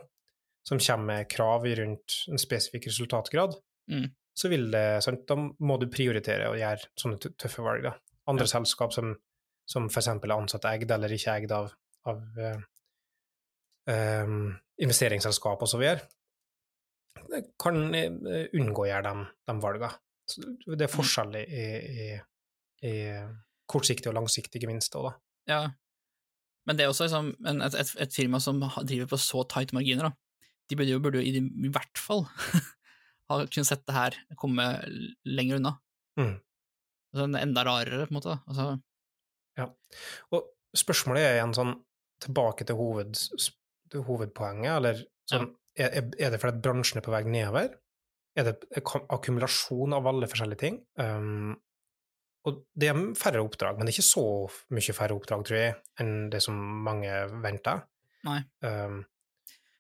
som 0.68 0.80
kommer 0.80 1.06
med 1.06 1.30
krav 1.32 1.64
rundt 1.80 2.18
en 2.30 2.38
spesifikk 2.42 2.90
resultatgrad, 2.92 3.58
Mm. 3.88 4.10
så 4.36 4.50
vil 4.52 4.66
det, 4.72 5.02
sant, 5.02 5.22
da 5.30 5.36
må 5.40 5.78
du 5.80 5.86
prioritere 5.88 6.50
å 6.52 6.58
gjøre 6.60 6.90
sånne 7.00 7.22
tøffe 7.40 7.64
valg. 7.64 7.86
Da. 7.86 7.94
Andre 8.28 8.48
selskap 8.50 8.94
som, 8.96 9.14
som 9.70 9.88
f.eks. 9.92 10.08
er 10.14 10.34
ansatt 10.36 10.66
eid 10.70 10.92
eller 10.92 11.14
ikke 11.16 11.36
eid 11.40 11.52
av, 11.56 11.70
av 12.12 12.22
eh, 12.44 12.60
eh, 13.94 14.36
investeringsselskap 14.84 15.64
osv., 15.68 15.84
kan 17.60 17.80
eh, 17.98 18.46
unngå 18.56 18.86
å 18.86 18.88
gjøre 18.90 19.10
de, 19.10 19.26
de 19.50 19.56
valgene. 19.64 19.90
Så 20.28 20.44
det 20.76 20.86
er 20.86 20.92
forskjell 20.92 21.36
i, 21.40 21.44
i, 21.64 22.08
i 22.88 22.94
kortsiktig 23.72 24.10
og 24.12 24.18
langsiktig 24.20 24.62
gevinst 24.64 24.96
òg, 25.00 25.08
da. 25.10 25.14
Ja. 25.48 25.60
Men 26.68 26.76
det 26.78 26.84
er 26.86 26.92
også 26.92 27.08
liksom, 27.08 27.30
en- 27.48 27.64
et, 27.64 27.76
et, 27.80 27.94
et 28.04 28.16
firma 28.16 28.40
som 28.44 28.60
driver 28.84 29.08
på 29.14 29.20
så 29.24 29.44
tight 29.48 29.72
marginer, 29.76 30.10
da. 30.10 30.44
de 30.68 30.76
burde 30.76 30.92
jo, 30.92 31.00
burde 31.04 31.22
jo 31.22 31.28
i, 31.30 31.32
de- 31.38 31.68
i 31.68 31.72
hvert 31.72 32.00
fall 32.00 32.26
ha 33.32 33.40
kunnet 33.48 33.70
sett 33.70 33.86
det 33.88 33.96
her 33.96 34.18
komme 34.40 34.66
lenger 35.28 35.62
unna. 35.62 35.74
Mm. 36.20 36.36
Altså, 37.18 37.38
er 37.40 37.46
enda 37.48 37.64
rarere, 37.68 38.06
på 38.08 38.14
en 38.14 38.20
måte. 38.20 38.38
Altså. 38.48 38.68
Ja. 39.58 39.68
Og 40.38 40.48
spørsmålet 40.78 41.26
er 41.26 41.38
igjen 41.40 41.56
sånn 41.58 41.74
tilbake 42.24 42.66
til, 42.70 42.78
hoved, 42.80 43.18
til 43.92 44.04
hovedpoenget, 44.08 44.72
eller 44.80 45.04
sånn 45.30 45.50
er, 45.78 45.92
er- 46.02 46.16
er 46.28 46.32
det 46.34 46.40
fordi 46.42 46.62
bransjen 46.66 46.98
er 47.02 47.06
på 47.06 47.14
vei 47.14 47.24
nedover? 47.30 47.76
Er 48.38 48.46
det 48.52 48.56
akkumulasjon 49.14 49.94
av 49.98 50.08
alle 50.10 50.28
forskjellige 50.30 50.62
ting? 50.62 50.80
Um, 51.02 51.56
og 52.48 52.62
det 52.78 52.90
er 52.92 53.00
færre 53.18 53.42
oppdrag, 53.44 53.78
men 53.78 53.86
det 53.90 53.92
er 53.92 53.98
ikke 53.98 54.08
så 54.14 54.24
mye 54.78 54.94
færre 54.96 55.16
oppdrag, 55.18 55.42
tror 55.46 55.58
jeg, 55.60 55.76
enn 56.00 56.12
det 56.34 56.40
som 56.46 56.58
mange 56.86 57.10
venter. 57.44 57.82
Nei. 58.28 58.40
Um, 58.66 59.02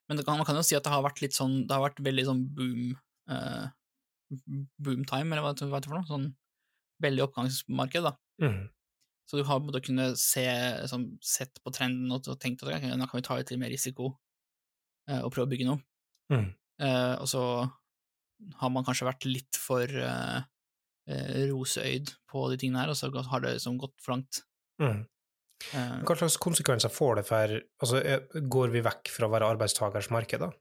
men 0.09 0.21
kan, 0.25 0.37
man 0.39 0.45
kan 0.47 0.57
jo 0.57 0.65
si 0.65 0.75
at 0.77 0.85
det 0.85 0.91
har 0.93 1.03
vært 1.03 1.19
litt 1.19 1.35
sånn 1.35 1.65
Det 1.67 1.73
har 1.75 1.81
vært 1.83 1.97
veldig 2.05 2.23
sånn 2.29 2.43
boom 2.55 2.83
uh, 3.27 3.65
boom 4.79 5.01
time, 5.07 5.33
eller 5.35 5.43
hva 5.43 5.51
hva 5.53 5.79
heter 5.79 5.87
det 5.87 5.89
for 5.89 5.97
noe? 5.97 6.07
Sånn 6.09 6.27
veldig 7.03 7.25
oppgangsmarked, 7.27 8.07
da. 8.07 8.13
mm, 8.43 8.61
Så 9.27 9.39
du 9.39 9.43
har 9.47 9.59
måttet 9.63 9.87
kunne 9.89 10.11
se, 10.19 10.45
sånn, 10.89 11.09
sett 11.23 11.59
på 11.63 11.73
trenden 11.75 12.13
og 12.15 12.27
tenkt 12.39 12.63
at 12.63 12.71
okay, 12.77 12.93
nå 12.95 13.09
kan 13.09 13.19
vi 13.19 13.25
ta 13.27 13.37
litt 13.39 13.51
mer 13.59 13.73
risiko 13.73 14.13
eh, 15.09 15.19
og 15.21 15.33
prøve 15.33 15.49
å 15.49 15.51
bygge 15.55 15.69
noe. 15.69 15.83
mm, 16.33 16.47
Eh, 16.77 17.15
og 17.17 17.25
så 17.25 17.41
har 18.61 18.69
man 18.69 18.85
kanskje 18.85 19.07
vært 19.07 19.25
litt 19.25 19.57
for 19.57 19.89
eh, 19.89 20.41
eh, 21.09 21.47
roseøyd 21.49 22.11
på 22.29 22.43
de 22.51 22.59
tingene 22.61 22.83
her, 22.83 22.91
og 22.93 22.99
så 22.99 23.09
har 23.09 23.41
det 23.41 23.55
liksom 23.55 23.79
gått 23.81 23.95
for 23.97 24.13
langt. 24.13 24.43
mm. 24.83 24.99
Eh, 25.73 25.95
Hva 26.05 26.13
slags 26.19 26.37
konsekvenser 26.37 26.93
får 26.93 27.15
det 27.17 27.23
for 27.25 27.53
altså, 27.81 28.01
Går 28.45 28.69
vi 28.75 28.83
vekk 28.85 29.09
fra 29.09 29.25
å 29.25 29.31
være 29.33 29.47
arbeidstakers 29.55 30.11
marked, 30.13 30.43
da? 30.43 30.51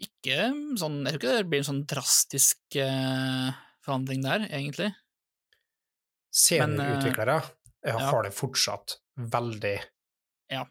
ikke 0.00 0.50
sånn 0.80 1.00
Jeg 1.04 1.14
tror 1.14 1.20
ikke 1.20 1.36
det 1.38 1.48
blir 1.48 1.62
en 1.62 1.68
sånn 1.70 1.82
drastisk 1.88 2.76
eh, 2.80 3.48
forandring 3.90 4.22
der, 4.24 4.46
egentlig. 4.48 4.92
Men, 4.94 6.76
utviklere 6.78 7.40
Seniorutviklere 7.40 7.40
ja, 7.82 7.96
ja. 7.96 8.10
har 8.10 8.22
det 8.22 8.34
fortsatt 8.36 9.00
veldig 9.18 9.78
Ja. 10.52 10.66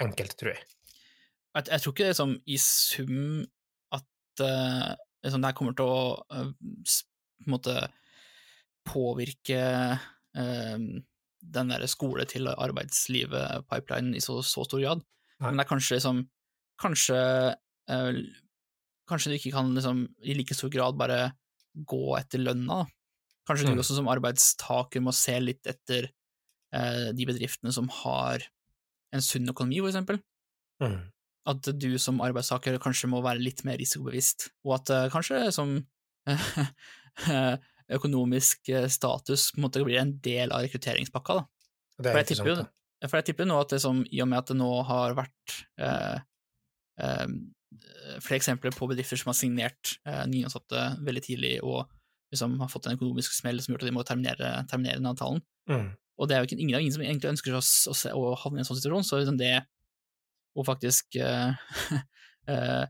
enkelt, 0.00 0.36
tror 0.40 0.54
jeg. 0.54 0.62
Jeg, 1.56 1.68
jeg 1.70 1.82
tror 1.82 1.92
ikke 1.92 2.08
det 2.08 2.16
som 2.16 2.32
i 2.46 2.56
sum 2.60 3.44
at 3.92 4.42
uh, 4.44 4.94
liksom, 5.24 5.42
det 5.42 5.50
her 5.50 5.58
kommer 5.58 5.76
til 5.76 5.90
å 5.90 6.00
uh, 6.32 6.50
på 7.44 7.52
måte 7.52 7.76
påvirke 8.86 9.60
uh, 10.38 10.86
den 11.56 11.72
der 11.72 11.86
skole 11.90 12.24
til 12.28 12.48
arbeidslivet-pipelinen 12.48 14.16
i 14.16 14.24
så, 14.24 14.40
så 14.42 14.64
stor 14.66 14.82
grad. 14.82 15.04
Nei. 15.40 15.50
Men 15.50 15.60
det 15.60 15.66
er 15.66 15.72
kanskje 15.74 15.98
liksom 15.98 16.24
Kanskje 16.80 17.16
uh, 17.92 18.18
Kanskje 19.08 19.30
du 19.30 19.36
ikke 19.36 19.52
kan 19.52 19.68
liksom 19.76 20.06
i 20.24 20.34
like 20.36 20.56
stor 20.56 20.72
grad 20.72 20.96
bare 20.98 21.30
gå 21.84 22.16
etter 22.18 22.40
lønna. 22.40 22.86
Kanskje 23.48 23.68
Mm. 23.68 23.74
du 23.76 23.80
også 23.82 23.96
som 23.96 24.08
arbeidstaker 24.08 25.00
må 25.02 25.12
se 25.14 25.38
litt 25.40 25.66
etter 25.66 26.08
eh, 26.72 27.12
de 27.12 27.26
bedriftene 27.26 27.72
som 27.72 27.88
har 27.88 28.42
en 29.14 29.20
sunn 29.22 29.48
økonomi, 29.48 29.78
for 29.80 29.88
eksempel 29.92 30.22
Mm. 30.82 31.10
at 31.46 31.62
du 31.78 31.96
som 31.98 32.18
arbeidstaker 32.20 32.78
kanskje 32.78 33.08
må 33.08 33.22
være 33.22 33.40
litt 33.40 33.64
mer 33.64 33.78
risikobevisst, 33.78 34.50
og 34.64 34.74
at 34.80 34.90
eh, 34.90 35.08
kanskje 35.10 35.52
som 35.52 35.86
økonomisk 37.96 38.68
eh, 38.68 38.88
status 38.90 39.52
på 39.52 39.60
en 39.60 39.66
måte 39.68 39.84
blir 39.86 40.00
en 40.00 40.16
del 40.20 40.52
av 40.52 40.64
rekrutteringspakka. 40.66 41.38
Da. 41.38 41.46
Det 42.02 42.12
For 42.12 42.18
jeg 42.22 42.26
tipper 42.32 42.66
for 43.06 43.18
jeg 43.20 43.26
tipper 43.28 43.46
nå 43.46 43.60
at 43.60 43.68
det 43.74 43.80
som, 43.82 43.98
i 44.10 44.22
og 44.24 44.28
med 44.28 44.38
at 44.40 44.50
det 44.50 44.56
nå 44.56 44.70
har 44.88 45.14
vært 45.14 45.56
eh, 45.78 46.18
eh, 47.04 47.26
flere 48.22 48.38
eksempler 48.40 48.74
på 48.76 48.88
bedrifter 48.90 49.18
som 49.20 49.30
har 49.32 49.36
signert 49.38 49.96
eh, 50.06 50.24
nyansatte 50.30 50.82
veldig 51.06 51.22
tidlig 51.26 51.54
og 51.62 51.86
liksom 52.32 52.56
har 52.60 52.68
fått 52.72 52.88
en 52.90 52.96
økonomisk 52.98 53.32
smell 53.36 53.60
som 53.62 53.72
gjør 53.74 53.84
at 53.84 53.90
de 53.90 53.94
må 53.94 54.02
terminere, 54.06 54.52
terminere 54.70 54.98
den 55.00 55.10
avtalen, 55.12 55.42
Mm. 55.68 55.88
og 56.18 56.28
det 56.28 56.36
er 56.36 56.40
jo 56.42 56.46
ikke, 56.46 56.60
ingen 56.62 56.80
ingen 56.80 56.92
som 56.94 57.02
egentlig 57.02 57.30
ønsker 57.32 57.54
å, 57.54 57.58
s- 57.62 57.88
å, 57.90 57.94
se, 57.98 58.10
å 58.14 58.34
havne 58.38 58.58
i 58.58 58.62
en 58.62 58.66
sånn 58.68 58.78
situasjon, 58.78 59.02
så 59.06 59.18
liksom 59.18 59.38
det 59.40 59.52
å 60.56 60.62
faktisk 60.64 61.16
eh, 61.18 61.54
eh, 62.52 62.84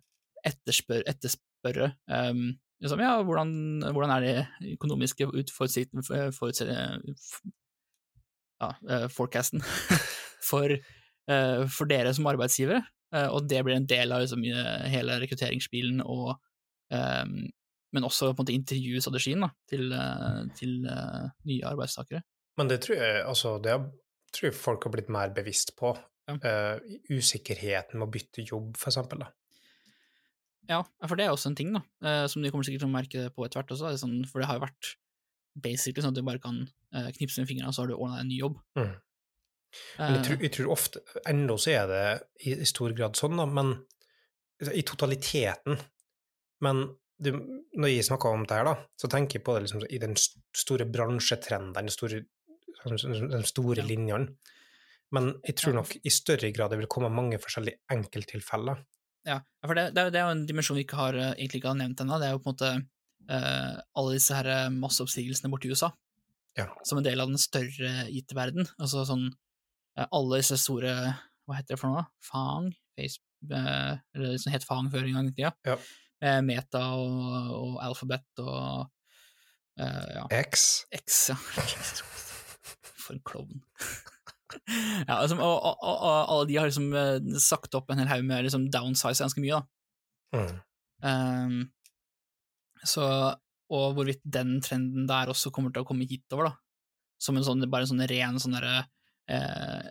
etterspør, 0.46 1.02
etterspørre 1.08 1.88
um, 2.06 2.42
liksom, 2.84 3.00
ja, 3.00 3.14
hvordan, 3.24 3.54
hvordan 3.96 4.12
er 4.16 4.26
det 4.26 4.74
økonomiske 4.76 5.26
utforutsi- 5.40 5.88
for 6.06 6.52
f- 6.52 7.40
ja, 8.60 8.70
uh, 8.88 9.06
forecasten 9.12 9.60
for, 10.50 10.70
eh, 10.76 11.64
for 11.72 11.88
dere 11.90 12.12
som 12.16 12.28
arbeidsgivere, 12.30 12.80
eh, 12.80 12.84
og 13.30 13.46
det 13.48 13.60
blir 13.64 13.76
en 13.76 13.86
del 13.86 14.12
av 14.12 14.24
liksom, 14.24 14.42
eh, 14.50 14.88
hele 14.90 15.20
rekrutteringsspilen 15.22 16.00
og 16.04 16.32
um, 16.90 17.36
men 17.94 18.04
også 18.04 18.32
på 18.34 18.42
en 18.42 18.44
måte 18.44 18.52
intervjustrategien 18.56 19.40
da, 19.40 19.48
til, 19.70 19.92
eh, 19.94 20.40
til 20.58 20.82
uh, 20.90 21.28
nye 21.48 21.64
arbeidstakere. 21.64 22.20
Men 22.58 22.68
det 22.68 22.80
tror 22.84 22.98
jeg 22.98 23.22
altså, 23.24 23.54
det 23.62 23.70
har- 23.72 23.86
tror 24.34 24.48
jeg 24.50 24.58
folk 24.58 24.84
har 24.84 24.92
blitt 24.92 25.08
mer 25.08 25.30
bevisst 25.32 25.76
på. 25.78 25.94
Ja. 26.28 26.34
Uh, 26.42 26.96
usikkerheten 27.14 27.96
med 28.00 28.08
å 28.08 28.12
bytte 28.12 28.42
jobb, 28.44 28.74
for 28.76 28.90
eksempel. 28.90 29.22
Da. 29.22 29.30
Ja, 30.68 30.80
for 31.06 31.14
det 31.16 31.24
er 31.24 31.32
også 31.32 31.52
en 31.52 31.56
ting, 31.56 31.72
da, 31.72 31.80
uh, 32.04 32.26
som 32.26 32.42
de 32.42 32.50
kommer 32.50 32.66
sikkert 32.66 32.82
til 32.84 32.90
å 32.90 32.96
merke 32.96 33.26
på 33.32 33.46
etter 33.46 33.62
hvert 33.62 33.72
også. 33.76 33.88
Er 33.92 34.00
sånn, 34.02 34.18
for 34.28 34.42
det 34.42 34.50
har 34.50 34.58
jo 34.58 34.66
vært 34.66 34.92
basically 35.56 36.02
sånn 36.04 36.12
at 36.12 36.18
du 36.18 36.26
bare 36.26 36.42
kan 36.42 36.58
eh, 36.92 37.06
knipse 37.16 37.40
med 37.40 37.48
fingrene, 37.48 37.70
og 37.70 37.72
så 37.72 37.84
har 37.84 37.88
du 37.88 37.94
ordna 37.96 38.18
deg 38.18 38.26
en 38.26 38.28
ny 38.28 38.40
jobb. 38.42 38.58
Mm. 38.76 38.90
Men 39.98 40.14
jeg 40.14 40.18
Eh, 40.18 40.24
tror, 40.28 40.42
jeg 40.42 40.52
tror 40.56 40.72
ofte 40.72 41.00
Ennå 41.26 41.56
så 41.58 41.70
er 41.72 41.86
det 41.90 42.02
i, 42.46 42.54
i 42.60 42.64
stor 42.68 42.92
grad 42.96 43.16
sånn, 43.16 43.36
da, 43.36 43.46
men 43.46 43.74
i 44.72 44.82
totaliteten. 44.82 45.78
Men 46.64 46.86
du, 47.20 47.30
Når 47.76 47.88
jeg 47.92 48.04
snakker 48.08 48.28
om 48.32 48.44
det 48.48 48.56
her, 48.56 48.64
da, 48.64 48.74
så 49.00 49.08
tenker 49.08 49.38
jeg 49.38 49.44
på 49.44 49.54
det 49.56 49.62
liksom 49.66 49.84
i 49.88 49.98
den 50.00 50.14
store 50.56 50.84
bransjetrenden, 50.88 51.72
den 51.76 51.88
store, 51.92 52.22
de 52.84 53.42
store 53.48 53.80
Ja. 53.82 53.84
linjene. 53.88 54.36
Men 55.12 55.34
jeg 55.46 55.56
tror 55.56 55.74
nok 55.78 55.94
i 56.04 56.10
større 56.10 56.50
grad 56.52 56.70
det 56.70 56.78
vil 56.80 56.88
komme 56.90 57.08
mange 57.12 57.38
forskjellige 57.38 57.78
enkelttilfeller. 57.92 58.80
Ja, 59.26 59.40
for 59.64 59.74
det, 59.74 59.88
det, 59.94 60.02
er, 60.14 60.20
jo- 60.26 60.30
en 60.34 60.46
dimensjon 60.46 60.76
vi 60.76 60.84
ikke 60.84 60.96
har, 60.98 61.14
eh, 61.14 61.32
egentlig 61.34 61.60
ikke 61.62 61.72
har 61.72 61.78
nevnt 61.80 62.00
ennå. 62.00 62.18
Det 62.20 62.26
er 62.28 62.32
jo 62.36 62.38
på 62.42 62.50
en 62.50 62.54
måte 62.54 62.72
eh, 63.28 63.80
alle 63.96 64.12
disse 64.14 64.34
her 64.34 64.70
masseoppsigelsene 64.70 65.50
borti 65.50 65.70
USA, 65.72 65.92
Ja. 66.56 66.68
som 66.84 66.98
en 66.98 67.04
del 67.04 67.20
av 67.20 67.28
den 67.28 67.38
større 67.38 68.06
IT-verden. 68.08 68.68
Altså 68.78 69.04
sånn 69.06 69.32
alle 70.04 70.40
disse 70.42 70.58
store 70.60 70.92
Hva 71.46 71.56
heter 71.56 71.74
det 71.74 71.80
for 71.80 71.92
noe? 71.92 72.04
Fang? 72.24 72.68
Face, 72.96 73.20
eh, 73.48 73.94
eller 74.16 74.34
det 74.34 74.42
som 74.42 74.52
het 74.52 74.66
Fang 74.66 74.90
før 74.92 75.06
en 75.06 75.18
gang 75.18 75.30
i 75.30 75.36
tida. 75.36 75.52
Ja. 75.68 75.76
Eh, 76.24 76.40
Meta 76.44 76.82
og, 76.96 77.54
og 77.54 77.78
Alphabet 77.84 78.42
og 78.42 78.88
eh, 79.80 80.10
ja, 80.16 80.26
X. 80.42 80.86
X, 80.96 81.22
ja. 81.32 81.38
For 83.04 83.14
en 83.14 83.22
klovn. 83.26 83.62
ja, 85.08 85.20
liksom, 85.20 85.42
og, 85.44 85.56
og, 85.62 85.94
og, 85.94 86.20
alle 86.32 86.48
de 86.48 86.58
har 86.58 86.70
liksom 86.70 86.90
eh, 86.96 87.40
sagt 87.42 87.76
opp 87.78 87.92
en 87.92 88.00
hel 88.02 88.10
haug 88.10 88.26
med 88.26 88.46
liksom 88.46 88.68
downsize 88.72 89.22
ganske 89.22 89.42
mye, 89.44 89.60
da. 89.60 89.66
Mm. 90.36 90.56
Um, 91.06 91.58
så, 92.86 93.06
og 93.72 93.96
hvorvidt 93.96 94.22
den 94.24 94.56
trenden 94.64 95.06
der 95.08 95.30
også 95.30 95.52
kommer 95.54 95.74
til 95.74 95.84
å 95.84 95.88
komme 95.88 96.08
hitover, 96.08 96.50
da. 96.50 96.56
Som 97.22 97.38
en 97.38 97.46
sånn, 97.46 97.64
bare 97.72 97.86
en 97.86 97.92
sånn 97.94 98.08
ren 98.10 98.40
sånn 98.42 98.56
derre 98.58 98.84
eh, 99.30 99.86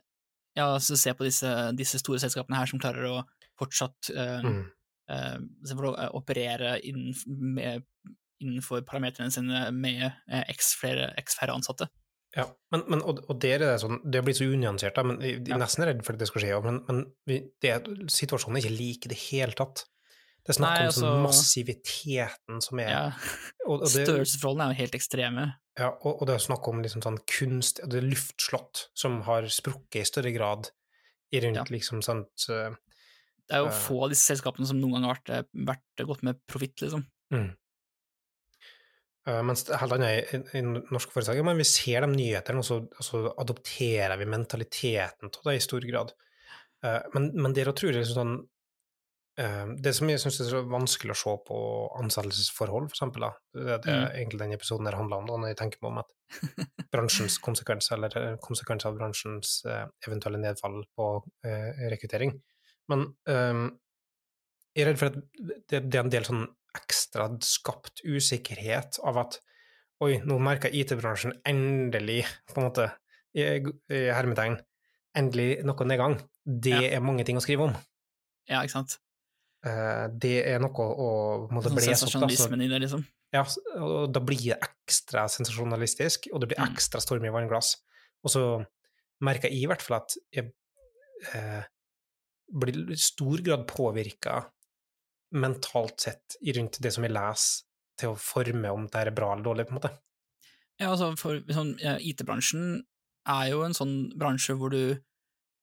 Ja, 0.55 0.69
så 0.79 0.95
se 0.95 1.11
på 1.11 1.25
disse, 1.27 1.49
disse 1.75 1.99
store 1.99 2.21
selskapene 2.23 2.61
her 2.61 2.69
som 2.71 2.79
klarer 2.79 3.09
å 3.09 3.17
fortsatt 3.59 4.11
eh, 4.15 4.45
Mm. 4.45 4.61
eh, 5.11 5.35
å 5.75 5.91
eh, 5.91 6.09
operere 6.15 6.77
innen, 6.83 7.13
med, 7.27 7.83
innenfor 8.39 8.85
parametrene 8.87 9.31
sine 9.31 9.69
med 9.75 10.05
eh, 10.07 10.45
x, 10.55 10.73
flere, 10.79 11.13
x 11.19 11.35
færre 11.39 11.55
ansatte. 11.55 11.89
Ja, 12.35 12.49
men, 12.71 12.83
men 12.91 13.01
og, 13.03 13.21
og 13.31 13.37
der 13.39 13.61
er 13.61 13.75
det 13.75 13.81
sånn, 13.83 14.01
det 14.03 14.19
har 14.19 14.25
blitt 14.27 14.39
så 14.41 14.47
unyansert, 14.51 14.95
da, 14.97 15.05
men 15.07 15.21
jeg 15.23 15.43
er 15.45 15.59
nesten 15.61 15.85
redd 15.87 16.01
for 16.03 16.15
at 16.15 16.23
det 16.23 16.27
skal 16.27 16.43
skje, 16.43 16.57
men, 16.65 16.81
men 16.87 17.03
vi, 17.29 17.37
det, 17.63 17.75
situasjonen 18.11 18.59
er 18.59 18.65
ikke 18.65 18.79
lik 18.79 19.07
i 19.07 19.11
det 19.13 19.19
hele 19.29 19.55
tatt. 19.55 19.85
Det 20.45 20.53
er 20.53 20.57
snakk 20.59 20.79
om 20.83 20.91
sånn 20.93 21.07
altså- 21.09 21.23
massiviteten 21.25 22.61
som 22.61 22.79
er 22.83 22.89
Ja, 22.91 23.03
Størrelsesforholdene 23.65 24.67
er 24.69 24.75
jo 24.75 24.81
helt 24.83 24.95
ekstreme. 24.99 25.45
ja, 25.79 25.89
og, 25.89 26.21
og 26.21 26.27
det 26.29 26.35
er 26.35 26.43
snakk 26.45 26.67
om 26.69 26.81
liksom 26.85 27.01
sånn 27.01 27.17
kunst, 27.25 27.81
det 27.83 27.97
er 28.01 28.05
luftslott 28.09 28.87
som 28.95 29.21
har 29.25 29.47
sprukket 29.49 30.03
i 30.03 30.05
større 30.05 30.31
grad 30.35 30.69
i 31.33 31.41
rundt 31.41 31.57
Ja. 31.57 31.65
liksom 31.73 32.03
sånt 32.05 32.45
uh, 32.53 32.75
Det 33.49 33.57
er 33.57 33.65
jo 33.65 33.71
Eh. 33.73 33.79
få 33.89 34.03
av 34.05 34.09
disse 34.13 34.25
selskapene 34.35 34.65
som 34.69 34.79
noen 34.79 34.93
gang 34.93 35.03
har 35.09 35.15
vært, 35.17 35.29
eh, 35.33 35.43
vært 35.65 36.05
godt 36.07 36.23
med 36.23 36.39
profitt, 36.47 36.77
liksom. 36.81 37.05
mm. 37.33 37.55
Uh, 39.27 39.41
mens 39.41 39.63
helt 39.65 39.93
annet 39.95 40.33
i, 40.35 40.39
i 40.59 40.61
norske 40.61 41.09
foretak, 41.09 41.39
men 41.43 41.57
vi 41.57 41.65
ser 41.65 42.01
de 42.05 42.11
nyhetene, 42.13 42.61
og 42.61 42.65
så, 42.67 42.75
og 42.85 43.01
så 43.01 43.21
adopterer 43.41 44.19
vi 44.21 44.27
mentaliteten 44.29 45.31
av 45.31 45.47
det 45.49 45.55
i 45.57 45.63
stor 45.65 45.81
grad. 45.89 46.11
Uh, 46.85 47.01
men, 47.15 47.31
men 47.33 47.55
det 47.57 47.65
tror 47.65 47.89
jeg 47.89 48.03
liksom 48.03 48.19
sånn 48.19 48.35
eh, 48.35 48.43
Det 49.35 49.91
som 49.97 50.07
jeg 50.07 50.19
syns 50.21 50.37
er 50.39 50.47
så 50.47 50.61
vanskelig 50.71 51.11
å 51.11 51.17
se 51.19 51.31
på 51.47 51.55
ansettelsesforhold, 51.99 52.85
for 52.87 52.95
eksempel, 52.95 53.25
da, 53.25 53.31
det 53.53 53.89
er 53.91 54.05
Mm. 54.05 54.15
egentlig 54.15 54.39
den 54.39 54.53
episoden 54.55 54.85
der 54.87 54.95
handler 54.95 55.17
om, 55.17 55.25
da, 55.27 55.37
når 55.41 55.47
jeg 55.51 55.57
tenker 55.59 55.79
på 55.81 55.89
om 55.89 55.97
at 55.99 56.13
bransjens 56.93 57.35
konsekvenser, 57.43 57.97
eller 57.97 58.15
eh, 58.21 58.37
konsekvenser 58.39 58.89
av 58.89 58.95
bransjens 58.99 59.57
eh, 59.67 59.87
eventuelle 60.07 60.39
nedfall 60.39 60.85
på 60.95 61.09
eh, 61.43 61.83
rekruttering. 61.91 62.31
Men 62.87 63.03
eh, 63.27 63.59
jeg 64.75 64.85
er 64.85 64.89
redd 64.93 64.99
for 65.03 65.11
at 65.11 65.19
det, 65.67 65.83
er 65.95 66.03
en 66.05 66.13
del 66.15 66.27
sånn 66.27 66.45
ekstra 66.75 67.27
skapt 67.43 68.01
usikkerhet 68.07 68.99
av 69.03 69.17
at 69.21 69.39
oi, 70.03 70.17
nå 70.27 70.39
merker 70.43 70.71
IT-bransjen 70.75 71.37
endelig, 71.47 72.23
på 72.51 72.59
en 72.59 72.67
måte, 72.69 72.87
i, 73.35 73.43
i 73.91 74.01
hermetegn, 74.15 74.57
endelig 75.15 75.63
noe 75.67 75.87
nedgang. 75.87 76.17
Det 76.45 76.71
Ja. 76.71 76.95
er 76.95 77.03
mange 77.03 77.23
ting 77.27 77.35
å 77.39 77.43
skrive 77.43 77.67
om. 77.67 77.75
Ja, 78.47 78.61
ikke 78.63 78.77
sant? 78.79 78.97
Eh, 79.65 80.05
det 80.21 80.35
er 80.45 80.59
noe 80.61 80.85
å 80.93 81.09
måtte 81.49 81.71
Sånn 81.71 81.79
opp. 81.79 81.85
Sensasjonalismen 81.87 82.61
i 82.61 82.69
det, 82.69 82.79
liksom. 82.85 83.05
ja, 83.33 83.41
og 83.81 84.11
da 84.13 84.21
blir 84.21 84.37
det 84.43 84.59
ekstra 84.61 85.25
sensasjonalistisk, 85.31 86.29
og 86.33 86.43
det 86.43 86.51
blir 86.51 86.61
Mm. 86.61 86.73
ekstra 86.75 87.01
storm 87.01 87.25
i 87.25 87.33
vannglass. 87.33 87.77
Og 88.23 88.31
så 88.31 88.43
merker 89.21 89.49
jeg 89.49 89.63
i 89.63 89.67
hvert 89.69 89.81
fall 89.81 89.97
at 90.01 90.17
jeg 90.31 90.51
eh, 91.33 91.63
blir 92.53 92.91
i 92.91 92.95
stor 92.99 93.41
grad 93.41 93.65
påvirka 93.67 94.51
mentalt 95.33 95.99
sett 95.99 96.37
rundt 96.55 96.79
det 96.81 96.93
som 96.93 97.03
jeg 97.03 97.11
leser, 97.15 97.63
til 97.97 98.11
å 98.11 98.19
forme 98.19 98.69
om 98.75 98.87
det 98.91 99.01
er 99.07 99.11
bra 99.15 99.31
eller 99.33 99.43
dårlig, 99.43 99.65
på 99.67 99.71
en 99.73 99.79
måte. 99.79 99.91
Ja, 100.79 100.91
altså, 100.91 101.13
for 101.17 101.39
sånn, 101.47 101.77
IT-bransjen 101.79 102.83
er 103.25 103.45
jo 103.49 103.61
en 103.63 103.73
sånn 103.73 104.11
bransje 104.19 104.53
hvor 104.59 104.69
du 104.69 104.99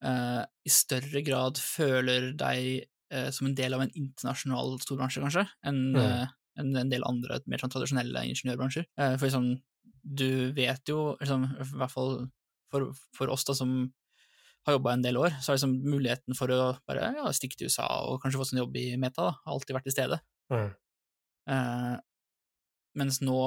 eh, 0.02 0.42
i 0.64 0.72
større 0.72 1.20
grad 1.22 1.60
føler 1.60 2.32
deg 2.32 2.88
eh, 3.12 3.28
som 3.34 3.48
en 3.48 3.56
del 3.58 3.76
av 3.76 3.84
en 3.84 3.92
internasjonal 3.98 4.78
storbransje, 4.82 5.22
kanskje, 5.24 5.46
enn 5.68 5.82
Mm. 5.92 6.02
eh, 6.02 6.28
en, 6.60 6.74
en 6.76 6.90
del 6.92 7.04
andre 7.08 7.38
mer 7.48 7.62
sånn 7.62 7.72
tradisjonelle 7.72 8.26
ingeniørbransjer. 8.28 8.84
Eh, 9.00 9.14
for 9.16 9.28
liksom, 9.28 9.46
du 10.02 10.52
vet 10.56 10.88
jo, 10.88 11.16
liksom, 11.20 11.46
i 11.54 11.66
hvert 11.80 11.92
fall 11.92 12.14
for, 12.72 12.92
for 13.16 13.32
oss 13.32 13.44
da, 13.48 13.54
som 13.56 13.92
har 14.66 14.76
jobba 14.76 14.92
en 14.94 15.02
del 15.02 15.16
år, 15.18 15.34
så 15.42 15.52
er 15.52 15.56
liksom 15.58 15.74
muligheten 15.82 16.36
for 16.38 16.52
å 16.54 16.60
bare 16.86 17.08
ja, 17.16 17.24
stikke 17.34 17.58
til 17.58 17.70
USA 17.70 17.86
og 18.06 18.20
kanskje 18.22 18.38
få 18.38 18.46
en 18.52 18.60
jobb 18.62 18.76
i 18.78 18.84
Meta, 19.00 19.30
da, 19.30 19.34
har 19.44 19.56
alltid 19.56 19.74
vært 19.74 19.88
til 19.88 19.96
stede. 19.96 20.20
Mm. 20.52 20.68
Eh, 21.50 21.96
mens 23.00 23.20
nå 23.24 23.38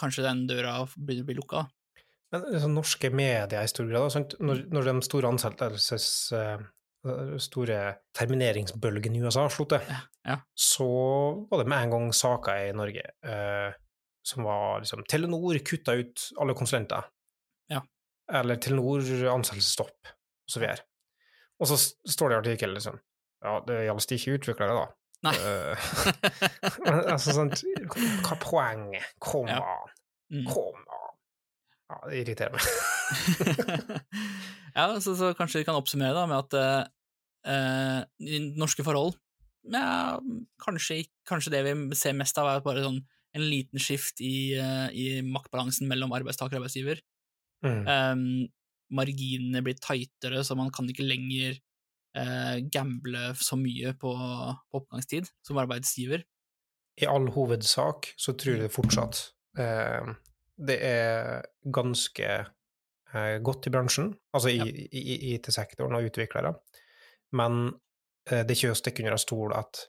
kanskje 0.00 0.24
den 0.24 0.46
døra 0.50 0.80
blir, 0.96 1.22
bli 1.26 1.36
lukka. 1.38 1.68
Men 2.34 2.48
liksom, 2.50 2.74
norske 2.74 3.12
medier 3.14 3.62
i 3.62 3.70
stor 3.70 3.86
grad? 3.86 4.16
Når, 4.40 4.64
når 4.74 4.88
de 4.90 4.94
store 5.06 5.30
ansettelses... 5.30 6.08
eh, 7.04 7.36
store 7.42 7.78
termineringsbølgen 8.16 9.16
i 9.16 9.22
USA 9.24 9.46
til, 9.48 9.78
Ja, 9.88 10.00
ja. 10.26 10.36
så 10.54 10.88
var 11.50 11.62
det 11.62 11.68
med 11.70 11.86
en 11.86 11.94
gang 11.94 12.12
saker 12.16 12.68
i 12.68 12.72
Norge 12.76 13.04
eh, 13.24 13.76
som 14.24 14.44
var 14.46 14.80
liksom 14.80 15.04
Telenor 15.08 15.58
kutta 15.66 15.92
ut 16.00 16.28
alle 16.40 16.56
konsulenter. 16.56 17.04
Ja. 17.68 17.82
Eller 18.32 18.56
Telenor 18.56 19.04
ansettelsesstopp, 19.34 20.08
og 20.08 20.54
så 20.54 20.62
videre. 20.62 20.86
Og 21.60 21.68
så 21.70 21.76
står 21.78 22.30
det 22.30 22.36
i 22.36 22.42
artikkelen 22.42 22.78
liksom 22.78 23.00
Ja, 23.44 23.58
det 23.66 23.82
gjaldt 23.84 24.14
ikke 24.16 24.38
utviklere, 24.38 24.74
da. 24.74 24.86
Nei. 25.24 25.34
Uh, 25.40 25.76
altså 27.14 27.32
sånn 27.32 27.52
Hva 27.54 28.34
er 28.34 28.40
poenget? 28.42 29.06
Kom 29.22 29.48
an! 29.48 29.92
Mm. 30.32 30.44
Kom 30.48 30.80
an! 30.82 31.03
Ja, 31.94 32.10
det 32.10 32.24
irriterer 32.24 32.54
meg. 32.54 32.64
ja, 34.76 34.88
så, 34.98 35.14
så 35.14 35.30
kanskje 35.38 35.62
vi 35.62 35.68
kan 35.68 35.78
oppsummere 35.78 36.16
da 36.16 36.24
med 36.26 36.40
at 36.42 36.56
eh, 37.46 38.00
norske 38.58 38.82
forhold 38.86 39.14
ja, 39.72 40.20
kanskje, 40.64 41.04
kanskje 41.28 41.52
det 41.54 41.62
vi 41.66 41.96
ser 41.96 42.16
mest 42.16 42.38
av, 42.40 42.50
er 42.50 42.64
bare 42.64 42.84
sånn 42.84 43.00
en 43.34 43.46
liten 43.48 43.82
skift 43.82 44.20
i, 44.22 44.54
eh, 44.58 44.88
i 44.92 45.06
maktbalansen 45.26 45.88
mellom 45.90 46.12
arbeidstaker 46.14 46.56
og 46.56 46.62
arbeidsgiver. 46.62 47.00
Mm. 47.64 47.80
Um, 47.88 48.26
marginene 48.94 49.62
blir 49.64 49.78
tightere, 49.80 50.44
så 50.44 50.54
man 50.58 50.70
kan 50.74 50.86
ikke 50.90 51.06
lenger 51.06 51.56
eh, 52.18 52.60
gamble 52.70 53.32
så 53.40 53.56
mye 53.58 53.94
på, 53.98 54.12
på 54.12 54.82
oppgangstid 54.82 55.30
som 55.46 55.58
arbeidsgiver. 55.62 56.22
I 57.00 57.08
all 57.10 57.26
hovedsak 57.34 58.12
så 58.20 58.36
tror 58.38 58.54
jeg 58.54 58.68
det 58.68 58.74
fortsatt 58.76 59.24
eh, 59.58 60.12
det 60.56 60.76
er 60.86 61.42
ganske 61.74 62.28
eh, 63.14 63.36
godt 63.42 63.66
i 63.66 63.72
bransjen, 63.74 64.12
altså 64.34 64.52
i, 64.52 64.58
Ja. 64.58 64.66
i, 64.66 65.02
i 65.02 65.34
IT-sektoren 65.34 65.96
og 65.98 66.06
utviklere, 66.10 66.54
men 67.34 67.66
eh, 68.30 68.44
det 68.44 68.54
er 68.54 68.58
ikke 68.58 68.74
å 68.74 68.78
stikke 68.78 69.02
under 69.04 69.16
en 69.18 69.24
stol 69.24 69.54
at 69.58 69.86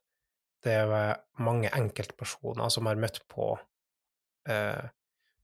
det 0.65 0.73
er 0.81 1.17
mange 1.45 1.69
enkeltpersoner 1.77 2.71
som 2.73 2.87
har 2.89 2.97
møtt 2.97 3.21
på 3.29 3.51
eh, 4.49 4.87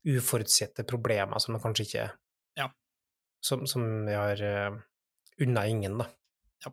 uforutsette 0.10 0.84
problemer 0.90 1.38
som 1.40 1.54
de 1.54 1.62
kanskje 1.62 1.86
ikke 1.86 2.08
Ja. 2.58 2.72
Som, 3.46 3.68
som 3.70 3.84
vi 4.08 4.14
har 4.18 4.42
uh, 4.42 4.80
unna 5.42 5.68
ingen, 5.70 5.98
da. 6.02 6.08
Ja. 6.66 6.72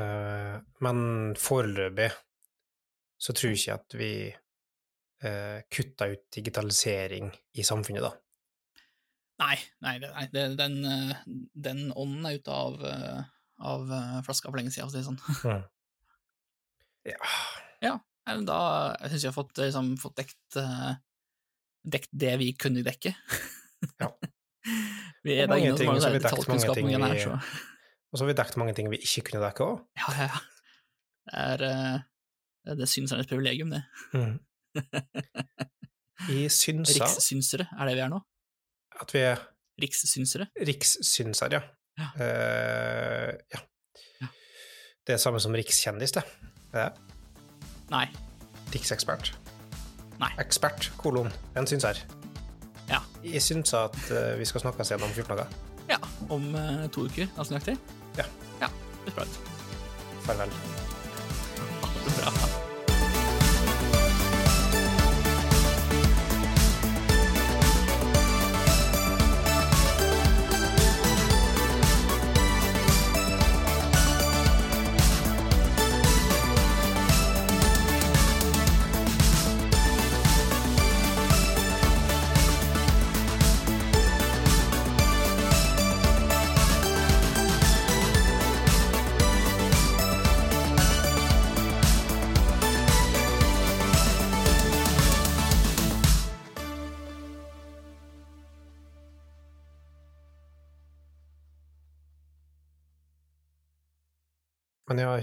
Eh, 0.00 0.56
men 0.82 0.98
foreløpig 1.38 2.10
så 3.18 3.32
tror 3.32 3.54
jeg 3.54 3.60
ikke 3.60 3.78
at 3.78 3.96
vi 3.98 4.10
uh, 5.24 5.58
kutta 5.72 6.10
ut 6.12 6.24
digitalisering 6.34 7.32
i 7.56 7.64
samfunnet, 7.66 8.04
da. 8.04 8.12
Nei, 9.36 9.56
nei, 9.84 9.96
nei 10.00 10.26
det, 10.32 10.44
den, 10.56 10.76
eh, 10.88 11.16
den 11.52 11.90
ånden 11.92 12.24
er 12.28 12.38
ute 12.38 12.52
av, 12.52 12.78
eh, 12.88 13.24
av 13.68 13.90
eh, 13.92 14.20
flaska 14.24 14.48
for 14.48 14.56
lenge 14.56 14.72
siden, 14.72 14.88
for 14.88 14.92
å 14.92 14.96
si 14.96 15.02
det 15.02 15.08
sånn. 15.10 15.64
Ja. 17.06 17.20
ja. 17.84 17.90
men 18.26 18.48
Da 18.48 18.58
jeg 18.98 19.12
synes 19.12 19.22
jeg 19.22 19.30
har 19.30 19.36
fått, 19.36 19.60
liksom, 19.62 19.92
fått 20.02 20.16
dekt, 20.18 20.56
eh, 20.58 20.96
dekt 21.86 22.10
det 22.10 22.32
vi 22.40 22.50
kunne 22.58 22.82
dekke. 22.86 23.14
Ja. 24.00 24.08
vi, 25.22 25.36
er 25.36 25.50
mange 25.52 25.76
ting 25.78 25.92
så 26.00 26.08
har 26.08 26.16
vi 26.16 26.22
dekt 26.24 26.48
mange 26.48 26.72
ting 26.74 26.88
vi, 26.88 26.96
her, 26.96 27.18
så 27.20 27.34
Og 27.36 28.16
så 28.16 28.24
har 28.24 28.30
vi 28.30 28.36
dekket 28.40 28.58
mange 28.58 28.74
ting 28.74 28.88
vi 28.90 28.98
ikke 29.04 29.28
kunne 29.28 29.44
dekke 29.44 29.68
òg. 29.68 29.84
ja, 30.00 30.16
ja. 30.16 30.26
ja. 31.36 32.00
Det 32.66 32.74
er, 32.74 32.88
syns 32.90 33.12
jeg 33.12 33.20
er 33.20 33.22
et 33.22 33.30
privilegium, 33.30 33.70
det. 33.76 33.84
Mm. 34.16 34.40
I 36.32 36.46
synsa 36.52 37.04
Rikssynsere 37.06 37.66
er 37.76 37.88
det 37.90 37.94
vi 37.98 38.02
er 38.06 38.10
nå. 38.12 38.20
at 39.00 39.12
vi 39.14 39.20
er 39.26 39.42
Rikssynsere. 39.82 40.46
rikssynsere, 40.66 41.52
ja. 41.52 41.60
Ja. 42.00 42.06
Uh, 42.16 43.32
ja. 43.52 43.60
Ja. 44.22 44.28
Det 45.06 45.14
er 45.14 45.20
samme 45.20 45.40
som 45.40 45.52
rikskjendis, 45.56 46.12
det. 46.16 46.22
Det 46.72 46.80
er 46.80 46.96
Nei. 47.92 48.06
riksekspert. 48.72 49.34
Nei. 50.20 50.30
Ekspert, 50.40 50.90
kolon. 51.00 51.28
En 51.56 51.68
synser. 51.68 52.00
Ja. 52.88 53.02
Jeg 53.24 53.42
synser 53.44 53.90
at 53.90 54.00
uh, 54.10 54.32
vi 54.40 54.48
skal 54.48 54.64
snakkes 54.64 54.90
igjen 54.94 55.04
om 55.04 55.12
14 55.12 55.36
dager. 55.36 55.60
Ja, 55.92 56.00
om 56.32 56.48
uh, 56.56 56.86
to 56.92 57.04
uker, 57.06 57.28
altså 57.36 57.52
nøyaktig. 57.54 57.76
Ja. 58.18 58.24
Ja, 58.64 58.72
det 59.04 59.12
er 59.12 59.20
bra. 59.20 59.28
Farvel. 60.26 60.56
Ha 61.84 61.92
det 62.08 62.16
bra. 62.16 62.35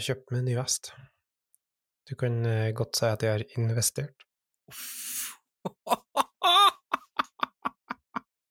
Kjøpt 0.07 0.33
meg 0.35 0.45
ny 0.45 0.55
vest. 0.59 0.93
Du 2.09 2.15
kan 2.19 2.41
eh, 2.45 2.71
godt 2.75 2.99
si 2.99 3.07
at 3.07 3.23
jeg 3.23 3.37
har 3.37 3.45
investert. 3.57 4.27
Uff. 4.71 5.37